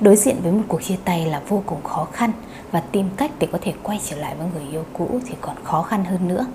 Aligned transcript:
Đối 0.00 0.16
diện 0.16 0.36
với 0.42 0.52
một 0.52 0.62
cuộc 0.68 0.82
chia 0.82 0.96
tay 1.04 1.26
là 1.26 1.42
vô 1.48 1.62
cùng 1.66 1.82
khó 1.82 2.08
khăn 2.12 2.32
và 2.70 2.80
tìm 2.80 3.06
cách 3.16 3.30
để 3.38 3.48
có 3.52 3.58
thể 3.62 3.72
quay 3.82 4.00
trở 4.04 4.16
lại 4.16 4.34
với 4.38 4.46
người 4.54 4.70
yêu 4.70 4.84
cũ 4.92 5.20
thì 5.26 5.34
còn 5.40 5.56
khó 5.64 5.82
khăn 5.82 6.04
hơn 6.04 6.28
nữa. 6.28 6.46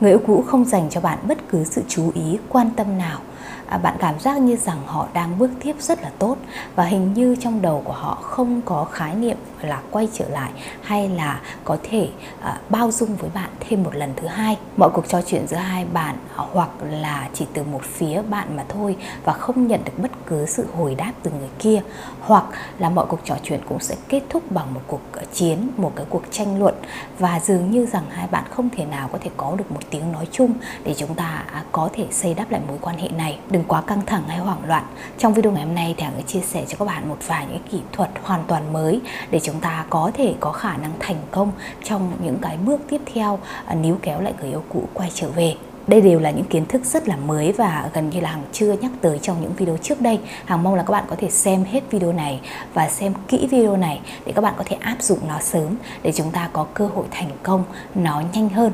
Người 0.00 0.10
yêu 0.10 0.20
cũ 0.26 0.44
không 0.46 0.64
dành 0.64 0.90
cho 0.90 1.00
bạn 1.00 1.18
bất 1.28 1.38
cứ 1.48 1.64
sự 1.64 1.82
chú 1.88 2.10
ý, 2.14 2.38
quan 2.48 2.70
tâm 2.76 2.98
nào 2.98 3.20
À, 3.66 3.78
bạn 3.78 3.96
cảm 3.98 4.20
giác 4.20 4.38
như 4.38 4.56
rằng 4.56 4.78
họ 4.86 5.08
đang 5.12 5.38
bước 5.38 5.50
tiếp 5.62 5.76
rất 5.78 6.02
là 6.02 6.10
tốt 6.18 6.36
và 6.76 6.84
hình 6.84 7.14
như 7.14 7.36
trong 7.40 7.62
đầu 7.62 7.82
của 7.84 7.92
họ 7.92 8.18
không 8.22 8.60
có 8.64 8.84
khái 8.84 9.14
niệm 9.14 9.36
là 9.62 9.82
quay 9.90 10.08
trở 10.12 10.28
lại 10.28 10.50
hay 10.82 11.08
là 11.08 11.40
có 11.64 11.76
thể 11.82 12.08
à, 12.40 12.60
bao 12.68 12.90
dung 12.90 13.16
với 13.16 13.30
bạn 13.34 13.50
thêm 13.60 13.82
một 13.82 13.94
lần 13.94 14.12
thứ 14.16 14.26
hai. 14.26 14.58
Mọi 14.76 14.90
cuộc 14.90 15.08
trò 15.08 15.22
chuyện 15.22 15.46
giữa 15.46 15.56
hai 15.56 15.84
bạn 15.84 16.16
hoặc 16.34 16.70
là 16.90 17.28
chỉ 17.34 17.46
từ 17.52 17.62
một 17.62 17.82
phía 17.82 18.22
bạn 18.22 18.56
mà 18.56 18.64
thôi 18.68 18.96
và 19.24 19.32
không 19.32 19.66
nhận 19.66 19.84
được 19.84 19.92
bất 19.98 20.10
cứ 20.26 20.46
sự 20.46 20.66
hồi 20.76 20.94
đáp 20.94 21.12
từ 21.22 21.30
người 21.30 21.48
kia, 21.58 21.82
hoặc 22.20 22.44
là 22.78 22.90
mọi 22.90 23.06
cuộc 23.06 23.20
trò 23.24 23.34
chuyện 23.42 23.60
cũng 23.68 23.80
sẽ 23.80 23.96
kết 24.08 24.22
thúc 24.30 24.52
bằng 24.52 24.74
một 24.74 24.80
cuộc 24.86 25.00
à, 25.12 25.22
chiến, 25.32 25.70
một 25.76 25.92
cái 25.96 26.06
cuộc 26.08 26.22
tranh 26.30 26.58
luận. 26.58 26.74
Và 27.18 27.40
dường 27.40 27.70
như 27.70 27.86
rằng 27.86 28.04
hai 28.10 28.26
bạn 28.26 28.44
không 28.50 28.68
thể 28.70 28.84
nào 28.84 29.08
có 29.12 29.18
thể 29.20 29.30
có 29.36 29.54
được 29.56 29.72
một 29.72 29.80
tiếng 29.90 30.12
nói 30.12 30.28
chung 30.32 30.52
để 30.84 30.94
chúng 30.96 31.14
ta 31.14 31.44
có 31.72 31.88
thể 31.92 32.06
xây 32.10 32.34
đắp 32.34 32.50
lại 32.50 32.60
mối 32.68 32.78
quan 32.80 32.98
hệ 32.98 33.08
này 33.08 33.31
đừng 33.50 33.64
quá 33.64 33.80
căng 33.80 34.06
thẳng 34.06 34.22
hay 34.28 34.38
hoảng 34.38 34.64
loạn 34.66 34.84
trong 35.18 35.34
video 35.34 35.52
ngày 35.52 35.64
hôm 35.64 35.74
nay 35.74 35.94
thì 35.96 36.04
hằng 36.04 36.22
chia 36.26 36.40
sẻ 36.40 36.64
cho 36.68 36.76
các 36.78 36.84
bạn 36.84 37.08
một 37.08 37.18
vài 37.26 37.46
những 37.46 37.62
kỹ 37.70 37.80
thuật 37.92 38.10
hoàn 38.22 38.44
toàn 38.46 38.72
mới 38.72 39.00
để 39.30 39.40
chúng 39.40 39.60
ta 39.60 39.84
có 39.90 40.10
thể 40.14 40.34
có 40.40 40.52
khả 40.52 40.76
năng 40.76 40.92
thành 40.98 41.22
công 41.30 41.52
trong 41.84 42.12
những 42.24 42.38
cái 42.42 42.56
bước 42.56 42.80
tiếp 42.90 43.00
theo 43.14 43.38
à, 43.66 43.74
níu 43.74 43.98
kéo 44.02 44.20
lại 44.20 44.32
người 44.40 44.50
yêu 44.50 44.62
cũ 44.68 44.88
quay 44.94 45.10
trở 45.14 45.28
về 45.28 45.56
đây 45.86 46.00
đều 46.00 46.20
là 46.20 46.30
những 46.30 46.44
kiến 46.44 46.66
thức 46.66 46.84
rất 46.84 47.08
là 47.08 47.16
mới 47.16 47.52
và 47.52 47.90
gần 47.94 48.10
như 48.10 48.20
là 48.20 48.30
Hằng 48.30 48.42
chưa 48.52 48.72
nhắc 48.72 48.90
tới 49.00 49.18
trong 49.18 49.42
những 49.42 49.52
video 49.56 49.76
trước 49.76 50.00
đây. 50.00 50.20
Hằng 50.44 50.62
mong 50.62 50.74
là 50.74 50.82
các 50.82 50.92
bạn 50.92 51.04
có 51.08 51.16
thể 51.18 51.30
xem 51.30 51.64
hết 51.64 51.80
video 51.90 52.12
này 52.12 52.40
và 52.74 52.88
xem 52.88 53.12
kỹ 53.28 53.46
video 53.50 53.76
này 53.76 54.00
để 54.26 54.32
các 54.32 54.40
bạn 54.42 54.54
có 54.56 54.64
thể 54.66 54.76
áp 54.80 54.96
dụng 55.02 55.18
nó 55.28 55.40
sớm 55.40 55.76
để 56.02 56.12
chúng 56.12 56.30
ta 56.30 56.48
có 56.52 56.66
cơ 56.74 56.88
hội 56.94 57.06
thành 57.10 57.30
công, 57.42 57.64
nó 57.94 58.22
nhanh 58.32 58.48
hơn. 58.48 58.72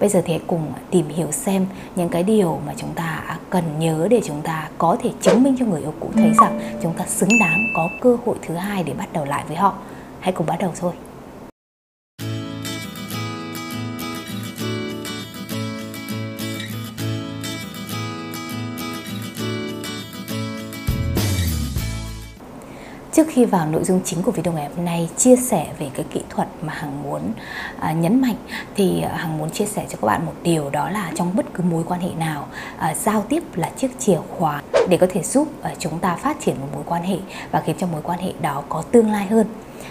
Bây 0.00 0.08
giờ 0.08 0.22
thì 0.24 0.32
hãy 0.32 0.42
cùng 0.46 0.72
tìm 0.90 1.08
hiểu 1.08 1.32
xem 1.32 1.66
những 1.96 2.08
cái 2.08 2.22
điều 2.22 2.60
mà 2.66 2.72
chúng 2.76 2.90
ta 2.94 3.38
cần 3.50 3.64
nhớ 3.78 4.06
để 4.10 4.20
chúng 4.24 4.42
ta 4.42 4.68
có 4.78 4.96
thể 5.02 5.10
chứng 5.20 5.42
minh 5.42 5.56
cho 5.58 5.66
người 5.66 5.80
yêu 5.80 5.94
cũ 6.00 6.10
thấy 6.14 6.30
rằng 6.40 6.60
chúng 6.82 6.92
ta 6.92 7.06
xứng 7.06 7.38
đáng 7.40 7.58
có 7.74 7.88
cơ 8.00 8.16
hội 8.26 8.36
thứ 8.46 8.54
hai 8.54 8.82
để 8.82 8.92
bắt 8.92 9.12
đầu 9.12 9.24
lại 9.24 9.44
với 9.48 9.56
họ. 9.56 9.74
Hãy 10.20 10.32
cùng 10.32 10.46
bắt 10.46 10.56
đầu 10.60 10.72
thôi. 10.80 10.92
Trước 23.14 23.26
khi 23.28 23.44
vào 23.44 23.66
nội 23.66 23.84
dung 23.84 24.00
chính 24.04 24.22
của 24.22 24.32
video 24.32 24.52
ngày 24.52 24.68
hôm 24.76 24.84
nay 24.84 25.08
chia 25.16 25.36
sẻ 25.36 25.66
về 25.78 25.90
cái 25.94 26.04
kỹ 26.10 26.20
thuật 26.30 26.48
mà 26.62 26.72
Hằng 26.72 27.02
muốn 27.02 27.20
à, 27.80 27.92
nhấn 27.92 28.20
mạnh 28.20 28.36
thì 28.76 29.02
à, 29.02 29.16
Hằng 29.16 29.38
muốn 29.38 29.50
chia 29.50 29.66
sẻ 29.66 29.86
cho 29.88 29.98
các 30.00 30.06
bạn 30.06 30.26
một 30.26 30.32
điều 30.42 30.70
đó 30.70 30.90
là 30.90 31.12
trong 31.14 31.36
bất 31.36 31.46
cứ 31.54 31.62
mối 31.62 31.84
quan 31.88 32.00
hệ 32.00 32.08
nào 32.18 32.46
à, 32.78 32.94
giao 32.94 33.24
tiếp 33.28 33.42
là 33.54 33.70
chiếc 33.76 33.98
chìa 33.98 34.18
khóa 34.30 34.62
để 34.88 34.96
có 34.96 35.06
thể 35.10 35.22
giúp 35.22 35.48
à, 35.62 35.74
chúng 35.78 35.98
ta 35.98 36.16
phát 36.16 36.36
triển 36.40 36.60
một 36.60 36.66
mối 36.74 36.82
quan 36.86 37.02
hệ 37.02 37.16
và 37.50 37.62
khiến 37.66 37.76
cho 37.78 37.86
mối 37.86 38.00
quan 38.04 38.18
hệ 38.18 38.32
đó 38.42 38.62
có 38.68 38.82
tương 38.82 39.10
lai 39.10 39.26
hơn 39.26 39.46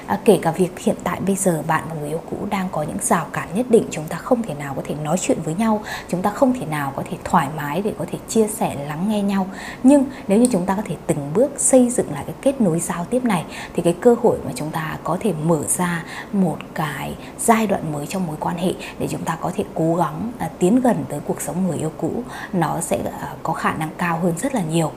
à, 0.08 0.20
kể 0.26 0.39
cả 0.42 0.52
việc 0.52 0.80
hiện 0.80 0.95
tại 1.03 1.20
bây 1.26 1.36
giờ 1.36 1.64
bạn 1.67 1.84
và 1.89 1.95
người 1.95 2.09
yêu 2.09 2.22
cũ 2.30 2.38
đang 2.50 2.67
có 2.72 2.84
những 2.84 2.98
rào 3.02 3.28
cản 3.34 3.48
nhất 3.56 3.66
định 3.70 3.88
chúng 3.92 4.06
ta 4.08 4.17
không 4.17 4.44
thể 4.44 4.53
nào 4.53 4.73
có 4.73 4.81
thể 4.86 4.95
nói 4.95 5.17
chuyện 5.22 5.38
với 5.44 5.56
nhau 5.56 5.81
chúng 6.08 6.22
ta 6.22 6.30
không 6.30 6.53
thể 6.53 6.66
nào 6.66 6.94
có 6.95 7.03
thể 7.12 7.17
thoải 7.23 7.48
mái 7.58 7.81
để 7.81 7.94
có 8.00 8.06
thể 8.12 8.17
chia 8.28 8.48
sẻ 8.48 8.75
lắng 8.88 9.09
nghe 9.09 9.22
nhau. 9.22 9.48
Nhưng 9.84 10.06
nếu 10.28 10.40
như 10.40 10.48
chúng 10.52 10.66
ta 10.66 10.75
có 10.75 10.81
thể 10.86 10.95
từng 11.08 11.31
bước 11.34 11.52
xây 11.58 11.90
dựng 11.90 12.12
lại 12.14 12.23
cái 12.25 12.36
kết 12.42 12.62
nối 12.62 12.80
giao 12.80 13.06
tiếp 13.06 13.23
này 13.23 13.45
thì 13.73 13.81
cái 13.84 13.95
cơ 14.02 14.16
hội 14.23 14.38
mà 14.45 14.52
chúng 14.56 14.72
ta 14.72 14.98
có 15.03 15.17
thể 15.20 15.34
mở 15.44 15.64
ra 15.67 16.03
một 16.31 16.58
cái 16.73 17.16
giai 17.40 17.68
đoạn 17.68 17.94
mới 17.94 18.08
trong 18.08 18.28
mối 18.28 18.36
quan 18.40 18.58
hệ 18.58 18.73
để 19.00 19.08
chúng 19.12 19.23
ta 19.23 19.38
có 19.42 19.52
thể 19.56 19.64
cố 19.73 19.95
gắng 19.95 20.31
à, 20.38 20.50
tiến 20.59 20.81
gần 20.81 21.06
tới 21.09 21.20
cuộc 21.28 21.42
sống 21.42 21.68
người 21.68 21.78
yêu 21.78 21.91
cũ 21.97 22.24
nó 22.53 22.81
sẽ 22.81 23.00
à, 23.22 23.34
có 23.44 23.53
khả 23.53 23.74
năng 23.74 23.90
cao 23.97 24.19
hơn 24.19 24.34
rất 24.38 24.56
là 24.56 24.62
nhiều 24.62 24.91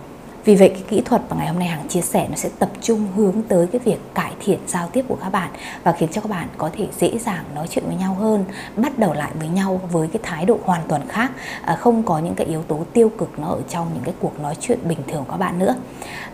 vì 0.46 0.56
vậy 0.56 0.68
cái 0.68 0.82
kỹ 0.88 1.02
thuật 1.04 1.22
mà 1.30 1.36
ngày 1.36 1.46
hôm 1.46 1.58
nay 1.58 1.68
Hằng 1.68 1.88
chia 1.88 2.00
sẻ 2.00 2.26
nó 2.30 2.36
sẽ 2.36 2.48
tập 2.58 2.70
trung 2.80 3.06
hướng 3.16 3.42
tới 3.48 3.66
cái 3.66 3.80
việc 3.84 3.98
cải 4.14 4.32
thiện 4.44 4.58
giao 4.66 4.88
tiếp 4.92 5.04
của 5.08 5.16
các 5.20 5.30
bạn 5.30 5.50
và 5.84 5.92
khiến 5.92 6.08
cho 6.12 6.20
các 6.20 6.30
bạn 6.30 6.48
có 6.56 6.70
thể 6.72 6.86
dễ 6.98 7.18
dàng 7.18 7.44
nói 7.54 7.66
chuyện 7.70 7.84
với 7.86 7.96
nhau 7.96 8.14
hơn, 8.14 8.44
bắt 8.76 8.98
đầu 8.98 9.12
lại 9.12 9.30
với 9.38 9.48
nhau 9.48 9.80
với 9.92 10.08
cái 10.08 10.20
thái 10.22 10.44
độ 10.44 10.58
hoàn 10.64 10.80
toàn 10.88 11.08
khác, 11.08 11.32
à, 11.62 11.74
không 11.74 12.02
có 12.02 12.18
những 12.18 12.34
cái 12.34 12.46
yếu 12.46 12.62
tố 12.62 12.80
tiêu 12.92 13.12
cực 13.18 13.38
nó 13.38 13.48
ở 13.48 13.60
trong 13.68 13.90
những 13.94 14.02
cái 14.04 14.14
cuộc 14.20 14.40
nói 14.40 14.54
chuyện 14.60 14.78
bình 14.88 14.98
thường 15.08 15.24
của 15.24 15.30
các 15.30 15.36
bạn 15.36 15.58
nữa. 15.58 15.74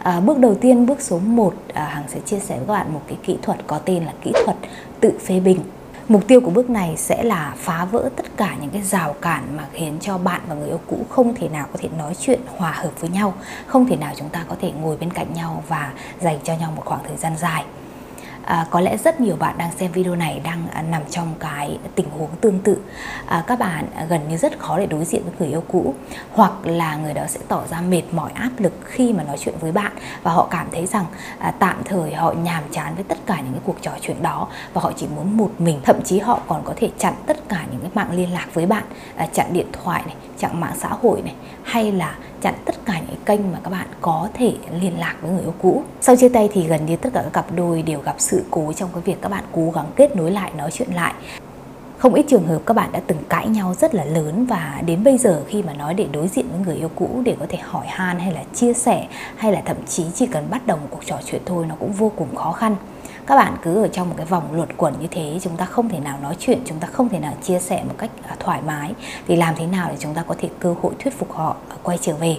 À, 0.03 0.21
bước 0.21 0.39
đầu 0.39 0.55
tiên, 0.55 0.87
bước 0.87 1.01
số 1.01 1.19
1 1.19 1.55
à, 1.75 1.85
Hằng 1.85 2.05
sẽ 2.09 2.21
chia 2.21 2.39
sẻ 2.39 2.57
với 2.57 2.67
các 2.67 2.73
bạn 2.73 2.93
một 2.93 3.03
cái 3.07 3.19
kỹ 3.23 3.37
thuật 3.43 3.59
có 3.67 3.79
tên 3.79 4.05
là 4.05 4.13
kỹ 4.23 4.33
thuật 4.45 4.57
tự 5.01 5.13
phê 5.27 5.41
bình 5.41 5.61
Mục 6.09 6.29
tiêu 6.29 6.41
của 6.41 6.51
bước 6.51 6.71
này 6.71 6.95
sẽ 6.97 7.23
là 7.23 7.55
phá 7.57 7.85
vỡ 7.85 8.09
tất 8.17 8.37
cả 8.37 8.57
những 8.61 8.71
cái 8.71 8.83
rào 8.83 9.13
cản 9.13 9.57
mà 9.57 9.67
khiến 9.73 9.99
cho 10.01 10.19
bạn 10.19 10.41
và 10.49 10.55
người 10.55 10.69
yêu 10.69 10.81
cũ 10.87 11.07
không 11.09 11.35
thể 11.35 11.49
nào 11.49 11.67
có 11.73 11.79
thể 11.83 11.89
nói 11.99 12.15
chuyện 12.21 12.41
hòa 12.57 12.73
hợp 12.73 13.01
với 13.01 13.11
nhau, 13.11 13.35
không 13.67 13.87
thể 13.87 13.97
nào 13.97 14.13
chúng 14.17 14.29
ta 14.29 14.45
có 14.49 14.57
thể 14.61 14.73
ngồi 14.81 14.97
bên 14.97 15.13
cạnh 15.13 15.35
nhau 15.35 15.65
và 15.69 15.93
dành 16.21 16.39
cho 16.45 16.55
nhau 16.55 16.73
một 16.77 16.83
khoảng 16.85 17.05
thời 17.09 17.17
gian 17.17 17.37
dài 17.37 17.65
à, 18.45 18.67
có 18.71 18.81
lẽ 18.81 18.97
rất 18.97 19.21
nhiều 19.21 19.37
bạn 19.37 19.59
đang 19.59 19.73
xem 19.73 19.93
video 19.93 20.15
này 20.15 20.41
đang 20.45 20.69
à, 20.73 20.83
nằm 20.83 21.03
trong 21.11 21.35
cái 21.39 21.79
tình 21.95 22.11
huống 22.11 22.31
tương 22.41 22.59
tự. 22.59 22.79
À, 23.27 23.45
các 23.47 23.59
bạn 23.59 23.87
à, 23.95 24.05
gần 24.05 24.29
như 24.29 24.37
rất 24.37 24.59
khó 24.59 24.79
để 24.79 24.87
đối 24.87 25.05
diện 25.05 25.23
với 25.25 25.33
người 25.39 25.49
yêu 25.49 25.65
cũ 25.69 25.95
hoặc 26.33 26.53
là 26.65 26.97
người 26.97 27.15
đó 27.15 27.23
sẽ 27.29 27.41
tỏ 27.49 27.63
ra 27.71 27.81
mệt 27.81 28.03
mỏi 28.13 28.31
áp 28.35 28.51
lực 28.59 28.73
khi 28.85 29.13
mà 29.13 29.23
nói 29.23 29.37
chuyện 29.39 29.55
với 29.61 29.73
bạn. 29.73 29.93
Và 30.23 30.33
họ 30.33 30.49
cảm 30.51 30.67
thấy 30.73 30.87
rằng 30.87 31.05
à, 31.39 31.53
tạm 31.59 31.77
thời 31.85 32.15
họ 32.15 32.33
nhàm 32.33 32.63
chán 32.71 32.95
với 32.95 33.05
tất 33.05 33.19
cả 33.27 33.41
những 33.41 33.53
cái 33.53 33.63
cuộc 33.65 33.77
trò 33.83 33.91
chuyện 34.01 34.23
đó 34.23 34.49
và 34.73 34.81
họ 34.81 34.93
chỉ 34.97 35.07
muốn 35.17 35.37
một 35.37 35.51
mình. 35.59 35.81
Thậm 35.85 36.03
chí 36.05 36.19
họ 36.19 36.41
còn 36.49 36.63
có 36.65 36.73
thể 36.77 36.91
chặn 36.99 37.15
tất 37.27 37.49
cả 37.49 37.65
những 37.73 37.81
cái 37.81 37.91
mạng 37.95 38.13
liên 38.13 38.33
lạc 38.33 38.47
với 38.55 38.67
bạn 38.67 38.85
à, 39.17 39.27
chặn 39.33 39.53
điện 39.53 39.67
thoại 39.73 40.03
này 40.07 40.17
chặn 40.39 40.61
mạng 40.61 40.75
xã 40.79 40.89
hội 40.89 41.23
này 41.23 41.35
hay 41.63 41.93
là 41.93 42.15
chặn 42.43 42.55
tất 42.65 42.75
cả 42.85 43.01
những 43.09 43.21
kênh 43.25 43.53
mà 43.53 43.59
các 43.65 43.71
bạn 43.71 43.87
có 44.01 44.29
thể 44.35 44.55
liên 44.81 44.99
lạc 44.99 45.15
với 45.21 45.31
người 45.31 45.43
yêu 45.43 45.55
cũ. 45.63 45.83
Sau 46.01 46.17
chia 46.17 46.29
tay 46.29 46.49
thì 46.53 46.67
gần 46.67 46.87
như 46.87 46.97
tất 46.97 47.11
cả 47.15 47.23
các 47.23 47.33
cặp 47.33 47.47
đôi 47.57 47.83
đều 47.83 48.01
gặp 48.01 48.15
sự 48.19 48.32
sự 48.33 48.45
cố 48.51 48.73
trong 48.73 48.91
cái 48.95 49.03
việc 49.03 49.23
các 49.23 49.29
bạn 49.29 49.45
cố 49.53 49.71
gắng 49.75 49.87
kết 49.97 50.17
nối 50.17 50.31
lại, 50.31 50.53
nói 50.57 50.71
chuyện 50.71 50.95
lại. 50.95 51.15
Không 51.99 52.15
ít 52.15 52.27
trường 52.29 52.47
hợp 52.47 52.63
các 52.67 52.75
bạn 52.75 52.93
đã 52.93 53.01
từng 53.07 53.19
cãi 53.29 53.49
nhau 53.49 53.75
rất 53.75 53.95
là 53.95 54.05
lớn 54.05 54.47
và 54.47 54.83
đến 54.87 55.05
bây 55.05 55.19
giờ 55.19 55.43
khi 55.49 55.63
mà 55.63 55.75
nói 55.75 55.95
để 55.95 56.07
đối 56.13 56.29
diện 56.29 56.47
với 56.51 56.61
người 56.67 56.77
yêu 56.77 56.91
cũ 56.95 57.23
để 57.25 57.37
có 57.41 57.47
thể 57.49 57.59
hỏi 57.59 57.87
han 57.89 58.19
hay 58.19 58.33
là 58.33 58.45
chia 58.55 58.73
sẻ 58.73 59.07
hay 59.37 59.53
là 59.53 59.63
thậm 59.65 59.77
chí 59.87 60.05
chỉ 60.15 60.27
cần 60.27 60.51
bắt 60.51 60.67
đầu 60.67 60.77
một 60.77 60.87
cuộc 60.91 61.07
trò 61.07 61.19
chuyện 61.25 61.43
thôi 61.47 61.67
nó 61.69 61.75
cũng 61.81 61.93
vô 61.93 62.13
cùng 62.17 62.35
khó 62.35 62.53
khăn 62.53 62.77
các 63.27 63.37
bạn 63.37 63.57
cứ 63.63 63.83
ở 63.83 63.89
trong 63.89 64.09
một 64.09 64.15
cái 64.17 64.27
vòng 64.27 64.53
luẩn 64.53 64.69
quẩn 64.77 64.95
như 65.01 65.07
thế, 65.11 65.39
chúng 65.43 65.57
ta 65.57 65.65
không 65.65 65.89
thể 65.89 65.99
nào 65.99 66.19
nói 66.23 66.37
chuyện, 66.39 66.59
chúng 66.65 66.79
ta 66.79 66.89
không 66.93 67.09
thể 67.09 67.19
nào 67.19 67.35
chia 67.43 67.59
sẻ 67.59 67.85
một 67.89 67.95
cách 67.99 68.11
à, 68.29 68.37
thoải 68.39 68.61
mái. 68.67 68.95
Thì 69.29 69.37
làm 69.37 69.55
thế 69.57 69.67
nào 69.67 69.89
để 69.91 69.97
chúng 69.99 70.15
ta 70.15 70.23
có 70.23 70.35
thể 70.39 70.49
cơ 70.61 70.75
hội 70.83 70.93
thuyết 70.99 71.19
phục 71.19 71.33
họ 71.33 71.57
à, 71.69 71.77
quay 71.83 71.99
trở 72.01 72.15
về? 72.15 72.37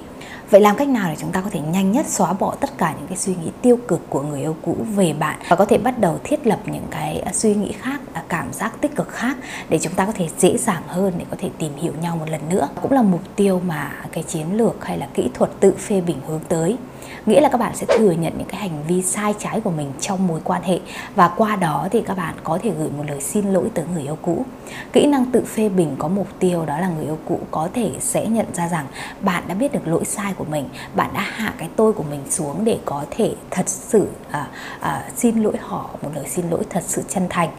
Vậy 0.49 0.61
làm 0.61 0.75
cách 0.75 0.87
nào 0.87 1.09
để 1.09 1.15
chúng 1.19 1.31
ta 1.31 1.41
có 1.41 1.49
thể 1.49 1.59
nhanh 1.59 1.91
nhất 1.91 2.07
xóa 2.07 2.33
bỏ 2.33 2.55
tất 2.59 2.77
cả 2.77 2.93
những 2.97 3.07
cái 3.07 3.17
suy 3.17 3.35
nghĩ 3.35 3.51
tiêu 3.61 3.77
cực 3.87 4.09
của 4.09 4.21
người 4.21 4.39
yêu 4.39 4.55
cũ 4.61 4.75
về 4.95 5.13
bạn? 5.13 5.39
Và 5.47 5.55
có 5.55 5.65
thể 5.65 5.77
bắt 5.77 5.99
đầu 5.99 6.19
thiết 6.23 6.47
lập 6.47 6.59
những 6.65 6.87
cái 6.91 7.19
à, 7.19 7.33
suy 7.33 7.55
nghĩ 7.55 7.71
khác 7.71 8.01
cảm 8.33 8.53
giác 8.53 8.81
tích 8.81 8.95
cực 8.95 9.09
khác 9.09 9.37
để 9.69 9.79
chúng 9.79 9.93
ta 9.93 10.05
có 10.05 10.11
thể 10.11 10.27
dễ 10.37 10.57
dàng 10.57 10.83
hơn 10.87 11.13
để 11.17 11.25
có 11.29 11.37
thể 11.39 11.49
tìm 11.57 11.71
hiểu 11.77 11.93
nhau 12.01 12.17
một 12.17 12.29
lần 12.29 12.41
nữa? 12.49 12.67
Cũng 12.81 12.91
là 12.91 13.01
mục 13.01 13.21
tiêu 13.35 13.61
mà 13.67 13.91
cái 14.11 14.23
chiến 14.23 14.57
lược 14.57 14.85
hay 14.85 14.97
là 14.97 15.07
kỹ 15.13 15.29
thuật 15.33 15.51
tự 15.59 15.73
phê 15.77 16.01
bình 16.01 16.17
hướng 16.27 16.39
tới 16.49 16.77
nghĩa 17.25 17.41
là 17.41 17.49
các 17.49 17.57
bạn 17.57 17.75
sẽ 17.75 17.85
thừa 17.97 18.11
nhận 18.11 18.33
những 18.37 18.47
cái 18.47 18.61
hành 18.61 18.83
vi 18.87 19.01
sai 19.01 19.33
trái 19.39 19.61
của 19.61 19.69
mình 19.69 19.91
trong 19.99 20.27
mối 20.27 20.39
quan 20.43 20.61
hệ. 20.61 20.79
Và 21.15 21.27
qua 21.27 21.55
đó 21.55 21.87
thì 21.91 22.01
các 22.01 22.17
bạn 22.17 22.35
có 22.43 22.59
thể 22.63 22.71
gửi 22.77 22.89
một 22.97 23.03
lời 23.07 23.21
xin 23.21 23.53
lỗi 23.53 23.69
tới 23.73 23.85
người 23.93 24.03
yêu 24.03 24.17
cũ. 24.21 24.45
Kỹ 24.93 25.05
năng 25.05 25.25
tự 25.25 25.43
phê 25.45 25.69
bình 25.69 25.95
có 25.99 26.07
mục 26.07 26.27
tiêu 26.39 26.65
đó 26.65 26.79
là 26.79 26.87
người 26.87 27.05
yêu 27.05 27.17
cũ 27.25 27.39
có 27.51 27.69
thể 27.73 27.91
sẽ 27.99 28.27
nhận 28.27 28.45
ra 28.53 28.67
rằng 28.67 28.85
bạn 29.21 29.43
đã 29.47 29.55
biết 29.55 29.73
được 29.73 29.87
lỗi 29.87 30.05
sai 30.05 30.33
của 30.33 30.45
mình 30.45 30.69
bạn 30.95 31.09
đã 31.13 31.21
hạ 31.21 31.53
cái 31.57 31.69
tôi 31.75 31.93
của 31.93 32.03
mình 32.03 32.21
xuống 32.29 32.65
để 32.65 32.77
có 32.85 33.05
thể 33.11 33.33
thật 33.49 33.69
sự 33.69 34.07
à, 34.31 34.47
à, 34.79 35.03
xin 35.15 35.43
lỗi 35.43 35.57
họ 35.59 35.89
một 36.01 36.09
lời 36.15 36.25
xin 36.27 36.49
lỗi 36.49 36.63
thật 36.69 36.83
sự 36.87 37.03
chân 37.07 37.27
thành 37.29 37.49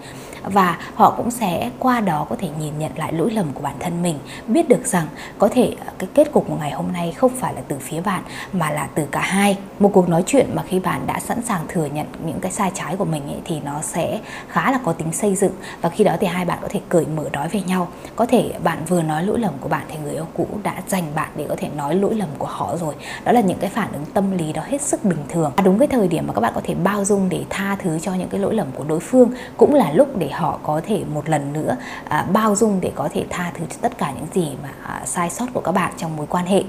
và 0.44 0.78
họ 0.94 1.10
cũng 1.16 1.30
sẽ 1.30 1.70
qua 1.78 2.00
đó 2.00 2.26
có 2.30 2.36
thể 2.38 2.48
nhìn 2.60 2.78
nhận 2.78 2.92
lại 2.96 3.12
lỗi 3.12 3.30
lầm 3.30 3.46
của 3.54 3.62
bản 3.62 3.74
thân 3.80 4.02
mình 4.02 4.18
biết 4.46 4.68
được 4.68 4.86
rằng 4.86 5.06
có 5.38 5.48
thể 5.48 5.76
à, 5.86 5.92
cái 5.98 6.08
kết 6.14 6.32
cục 6.32 6.48
của 6.48 6.56
ngày 6.56 6.70
hôm 6.70 6.92
nay 6.92 7.12
không 7.12 7.32
phải 7.36 7.54
là 7.54 7.60
từ 7.68 7.78
phía 7.80 8.00
bạn 8.00 8.22
mà 8.52 8.70
là 8.70 8.88
từ 8.94 9.06
cả 9.10 9.20
hai. 9.20 9.58
Một 9.78 9.90
cuộc 9.92 10.08
nói 10.08 10.22
chuyện 10.26 10.50
mà 10.54 10.62
khi 10.62 10.80
bạn 10.80 11.00
đã 11.06 11.20
sẵn 11.20 11.42
sàng 11.42 11.60
thừa 11.68 11.86
nhận 11.86 12.06
những 12.26 12.40
cái 12.40 12.52
sai 12.52 12.70
trái 12.74 12.96
của 12.96 13.04
mình 13.04 13.26
ấy, 13.26 13.40
thì 13.44 13.60
nó 13.60 13.82
sẽ 13.82 14.20
khá 14.48 14.72
là 14.72 14.78
có 14.84 14.92
tính 14.92 15.12
xây 15.12 15.34
dựng. 15.34 15.52
Và 15.80 15.88
khi 15.88 16.04
đó 16.04 16.16
thì 16.20 16.26
hai 16.26 16.44
bạn 16.44 16.58
có 16.62 16.68
thể 16.70 16.80
cởi 16.88 17.06
mở 17.06 17.24
nói 17.32 17.48
về 17.48 17.60
nhau. 17.60 17.88
Có 18.16 18.26
thể 18.26 18.52
bạn 18.64 18.78
vừa 18.88 19.02
nói 19.02 19.22
lỗi 19.22 19.38
lầm 19.38 19.54
của 19.60 19.68
bạn 19.68 19.82
thì 19.88 19.96
người 20.02 20.12
yêu 20.12 20.26
cũ 20.34 20.46
đã 20.62 20.74
dành 20.88 21.04
bạn 21.14 21.28
để 21.36 21.46
có 21.48 21.54
thể 21.58 21.68
nói 21.76 21.94
lỗi 21.94 22.14
lầm 22.14 22.28
của 22.38 22.46
họ 22.46 22.76
rồi. 22.76 22.94
Đó 23.24 23.32
là 23.32 23.40
những 23.40 23.58
cái 23.58 23.70
phản 23.70 23.92
ứng 23.92 24.04
tâm 24.14 24.38
lý 24.38 24.52
đó 24.52 24.62
hết 24.66 24.82
sức 24.82 25.04
bình 25.04 25.24
thường. 25.28 25.52
À, 25.56 25.62
đúng 25.62 25.78
cái 25.78 25.88
thời 25.88 26.08
điểm 26.08 26.26
mà 26.26 26.32
các 26.32 26.40
bạn 26.40 26.52
có 26.54 26.60
thể 26.64 26.74
bao 26.74 27.04
dung 27.04 27.28
để 27.28 27.44
tha 27.50 27.76
thứ 27.82 27.98
cho 27.98 28.14
những 28.14 28.28
cái 28.28 28.40
lỗi 28.40 28.54
lầm 28.54 28.66
của 28.74 28.84
đối 28.84 29.00
phương 29.00 29.30
cũng 29.56 29.74
là 29.74 29.92
lúc 29.92 30.18
để 30.18 30.30
họ 30.34 30.58
có 30.62 30.80
thể 30.86 31.04
một 31.14 31.28
lần 31.28 31.52
nữa 31.52 31.76
à, 32.08 32.26
bao 32.32 32.56
dung 32.56 32.80
để 32.80 32.92
có 32.94 33.08
thể 33.12 33.24
tha 33.30 33.52
thứ 33.54 33.64
cho 33.70 33.76
tất 33.80 33.98
cả 33.98 34.12
những 34.16 34.26
gì 34.34 34.56
mà 34.62 34.70
à, 34.82 35.02
sai 35.06 35.30
sót 35.30 35.46
của 35.54 35.60
các 35.60 35.72
bạn 35.72 35.92
trong 35.96 36.16
mối 36.16 36.26
quan 36.26 36.46
hệ 36.46 36.62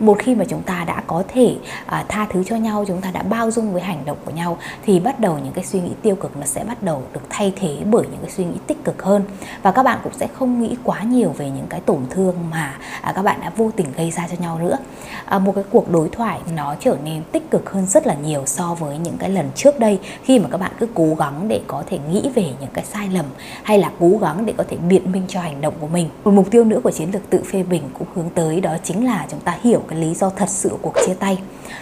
một 0.00 0.18
khi 0.18 0.34
mà 0.34 0.44
chúng 0.48 0.62
ta 0.62 0.84
đã 0.84 1.02
có 1.06 1.22
thể 1.28 1.56
à, 1.86 2.04
tha 2.08 2.26
thứ 2.30 2.44
cho 2.44 2.56
nhau 2.56 2.84
chúng 2.88 3.00
ta 3.00 3.10
đã 3.10 3.22
bao 3.22 3.50
dung 3.50 3.72
với 3.72 3.82
hành 3.82 4.04
động 4.04 4.16
của 4.24 4.30
nhau 4.30 4.58
thì 4.82 5.00
bắt 5.00 5.20
đầu 5.20 5.38
những 5.44 5.52
cái 5.52 5.64
suy 5.64 5.80
nghĩ 5.80 5.90
tiêu 6.02 6.16
cực 6.16 6.36
nó 6.36 6.46
sẽ 6.46 6.64
bắt 6.64 6.82
đầu 6.82 7.02
được 7.12 7.20
thay 7.28 7.52
thế 7.56 7.76
bởi 7.90 8.06
những 8.10 8.20
cái 8.22 8.30
suy 8.30 8.44
nghĩ 8.44 8.56
tích 8.66 8.84
cực 8.84 9.02
hơn. 9.02 9.22
Và 9.62 9.70
các 9.70 9.82
bạn 9.82 9.98
cũng 10.04 10.12
sẽ 10.12 10.26
không 10.26 10.62
nghĩ 10.62 10.76
quá 10.84 11.02
nhiều 11.02 11.34
về 11.36 11.50
những 11.50 11.66
cái 11.68 11.80
tổn 11.80 12.00
thương 12.10 12.34
mà 12.50 12.76
à, 13.00 13.12
các 13.12 13.22
bạn 13.22 13.40
đã 13.40 13.50
vô 13.56 13.70
tình 13.76 13.86
gây 13.96 14.10
ra 14.10 14.28
cho 14.30 14.36
nhau 14.40 14.58
nữa. 14.58 14.76
À, 15.24 15.38
một 15.38 15.52
cái 15.54 15.64
cuộc 15.70 15.90
đối 15.90 16.08
thoại 16.08 16.40
nó 16.56 16.74
trở 16.80 16.96
nên 17.04 17.22
tích 17.32 17.50
cực 17.50 17.70
hơn 17.70 17.86
rất 17.86 18.06
là 18.06 18.14
nhiều 18.14 18.42
so 18.46 18.74
với 18.74 18.98
những 18.98 19.16
cái 19.18 19.30
lần 19.30 19.50
trước 19.54 19.78
đây 19.78 19.98
khi 20.22 20.38
mà 20.38 20.48
các 20.50 20.60
bạn 20.60 20.72
cứ 20.78 20.86
cố 20.94 21.14
gắng 21.18 21.48
để 21.48 21.60
có 21.66 21.82
thể 21.86 21.98
nghĩ 22.10 22.30
về 22.34 22.42
những 22.60 22.70
cái 22.72 22.84
sai 22.84 23.08
lầm 23.08 23.26
hay 23.62 23.78
là 23.78 23.90
cố 24.00 24.10
gắng 24.20 24.46
để 24.46 24.54
có 24.56 24.64
thể 24.68 24.76
biện 24.76 25.12
minh 25.12 25.22
cho 25.28 25.40
hành 25.40 25.60
động 25.60 25.74
của 25.80 25.86
mình. 25.86 26.08
Một 26.24 26.30
mục 26.30 26.50
tiêu 26.50 26.64
nữa 26.64 26.80
của 26.82 26.90
chiến 26.90 27.10
lược 27.12 27.30
tự 27.30 27.42
phê 27.52 27.62
bình 27.62 27.82
cũng 27.98 28.08
hướng 28.14 28.30
tới 28.34 28.60
đó 28.60 28.76
chính 28.84 29.06
là 29.06 29.26
chúng 29.30 29.40
ta 29.40 29.58
hiểu 29.62 29.82
cái 29.88 29.98
lý 29.98 30.14
do 30.14 30.30
thật 30.30 30.48
sự 30.48 30.68
của 30.68 30.78
cuộc 30.82 30.94
chia 31.06 31.14
tay. 31.14 31.38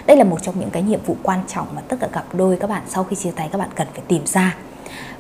Đây 0.06 0.16
là 0.16 0.24
một 0.24 0.42
trong 0.42 0.60
những 0.60 0.70
cái 0.70 0.82
nhiệm 0.82 1.00
vụ 1.06 1.16
quan 1.22 1.40
trọng 1.48 1.66
mà 1.74 1.82
tất 1.88 1.96
cả 2.00 2.06
cặp 2.12 2.34
đôi 2.34 2.56
các 2.56 2.70
bạn 2.70 2.82
sau 2.88 3.04
khi 3.04 3.16
chia 3.16 3.30
tay 3.30 3.48
các 3.52 3.58
bạn 3.58 3.68
cần 3.74 3.86
phải 3.92 4.02
tìm 4.08 4.26
ra 4.26 4.56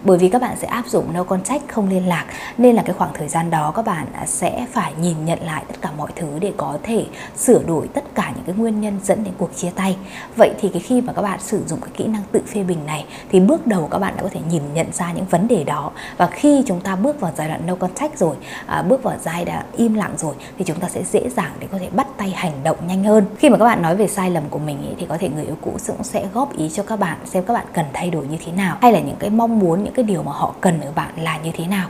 bởi 0.04 0.18
vì 0.18 0.28
các 0.28 0.42
bạn 0.42 0.56
sẽ 0.60 0.66
áp 0.66 0.86
dụng 0.86 1.12
no 1.12 1.22
contact 1.22 1.68
không 1.68 1.88
liên 1.88 2.08
lạc 2.08 2.26
nên 2.58 2.76
là 2.76 2.82
cái 2.82 2.94
khoảng 2.94 3.10
thời 3.14 3.28
gian 3.28 3.50
đó 3.50 3.72
các 3.76 3.84
bạn 3.84 4.06
sẽ 4.26 4.66
phải 4.72 4.92
nhìn 5.00 5.24
nhận 5.24 5.38
lại 5.42 5.64
tất 5.68 5.74
cả 5.80 5.90
mọi 5.96 6.10
thứ 6.16 6.38
để 6.40 6.52
có 6.56 6.78
thể 6.82 7.06
sửa 7.36 7.62
đổi 7.62 7.88
tất 7.88 8.04
cả 8.14 8.32
những 8.34 8.44
cái 8.44 8.54
nguyên 8.54 8.80
nhân 8.80 8.98
dẫn 9.02 9.24
đến 9.24 9.34
cuộc 9.38 9.56
chia 9.56 9.70
tay. 9.70 9.96
Vậy 10.36 10.50
thì 10.60 10.68
cái 10.68 10.82
khi 10.82 11.00
mà 11.00 11.12
các 11.12 11.22
bạn 11.22 11.40
sử 11.40 11.62
dụng 11.66 11.80
cái 11.80 11.90
kỹ 11.96 12.06
năng 12.06 12.22
tự 12.32 12.40
phê 12.54 12.62
bình 12.62 12.86
này 12.86 13.04
thì 13.28 13.40
bước 13.40 13.66
đầu 13.66 13.88
các 13.90 13.98
bạn 13.98 14.14
đã 14.16 14.22
có 14.22 14.28
thể 14.32 14.40
nhìn 14.50 14.62
nhận 14.74 14.92
ra 14.92 15.12
những 15.12 15.24
vấn 15.24 15.48
đề 15.48 15.64
đó. 15.64 15.90
Và 16.16 16.26
khi 16.26 16.62
chúng 16.66 16.80
ta 16.80 16.96
bước 16.96 17.20
vào 17.20 17.32
giai 17.36 17.48
đoạn 17.48 17.66
no 17.66 17.74
contact 17.74 18.18
rồi 18.18 18.36
à, 18.66 18.82
bước 18.82 19.02
vào 19.02 19.16
giai 19.24 19.44
đoạn 19.44 19.66
im 19.76 19.94
lặng 19.94 20.14
rồi 20.16 20.34
thì 20.58 20.64
chúng 20.64 20.80
ta 20.80 20.88
sẽ 20.88 21.02
dễ 21.12 21.28
dàng 21.36 21.52
để 21.60 21.66
có 21.72 21.78
thể 21.78 21.88
bắt 21.90 22.06
tay 22.16 22.30
hành 22.30 22.52
động 22.64 22.76
nhanh 22.86 23.04
hơn. 23.04 23.24
Khi 23.38 23.50
mà 23.50 23.58
các 23.58 23.64
bạn 23.64 23.82
nói 23.82 23.96
về 23.96 24.08
sai 24.08 24.30
lầm 24.30 24.42
của 24.50 24.58
mình 24.58 24.82
ý, 24.82 24.94
thì 24.98 25.06
có 25.08 25.18
thể 25.18 25.28
người 25.28 25.44
yêu 25.44 25.56
cũ 25.60 25.76
cũng 25.96 26.04
sẽ 26.04 26.26
góp 26.34 26.56
ý 26.56 26.68
cho 26.68 26.82
các 26.82 26.96
bạn 26.96 27.18
xem 27.24 27.44
các 27.46 27.54
bạn 27.54 27.66
cần 27.72 27.84
thay 27.92 28.10
đổi 28.10 28.26
như 28.26 28.36
thế 28.46 28.52
nào 28.52 28.76
hay 28.82 28.92
là 28.92 29.00
những 29.00 29.16
cái 29.18 29.30
mong 29.30 29.58
muốn 29.58 29.85
những 29.86 29.94
cái 29.94 30.04
điều 30.04 30.22
mà 30.22 30.32
họ 30.32 30.54
cần 30.60 30.80
ở 30.80 30.92
bạn 30.94 31.14
là 31.16 31.38
như 31.38 31.50
thế 31.54 31.66
nào? 31.66 31.88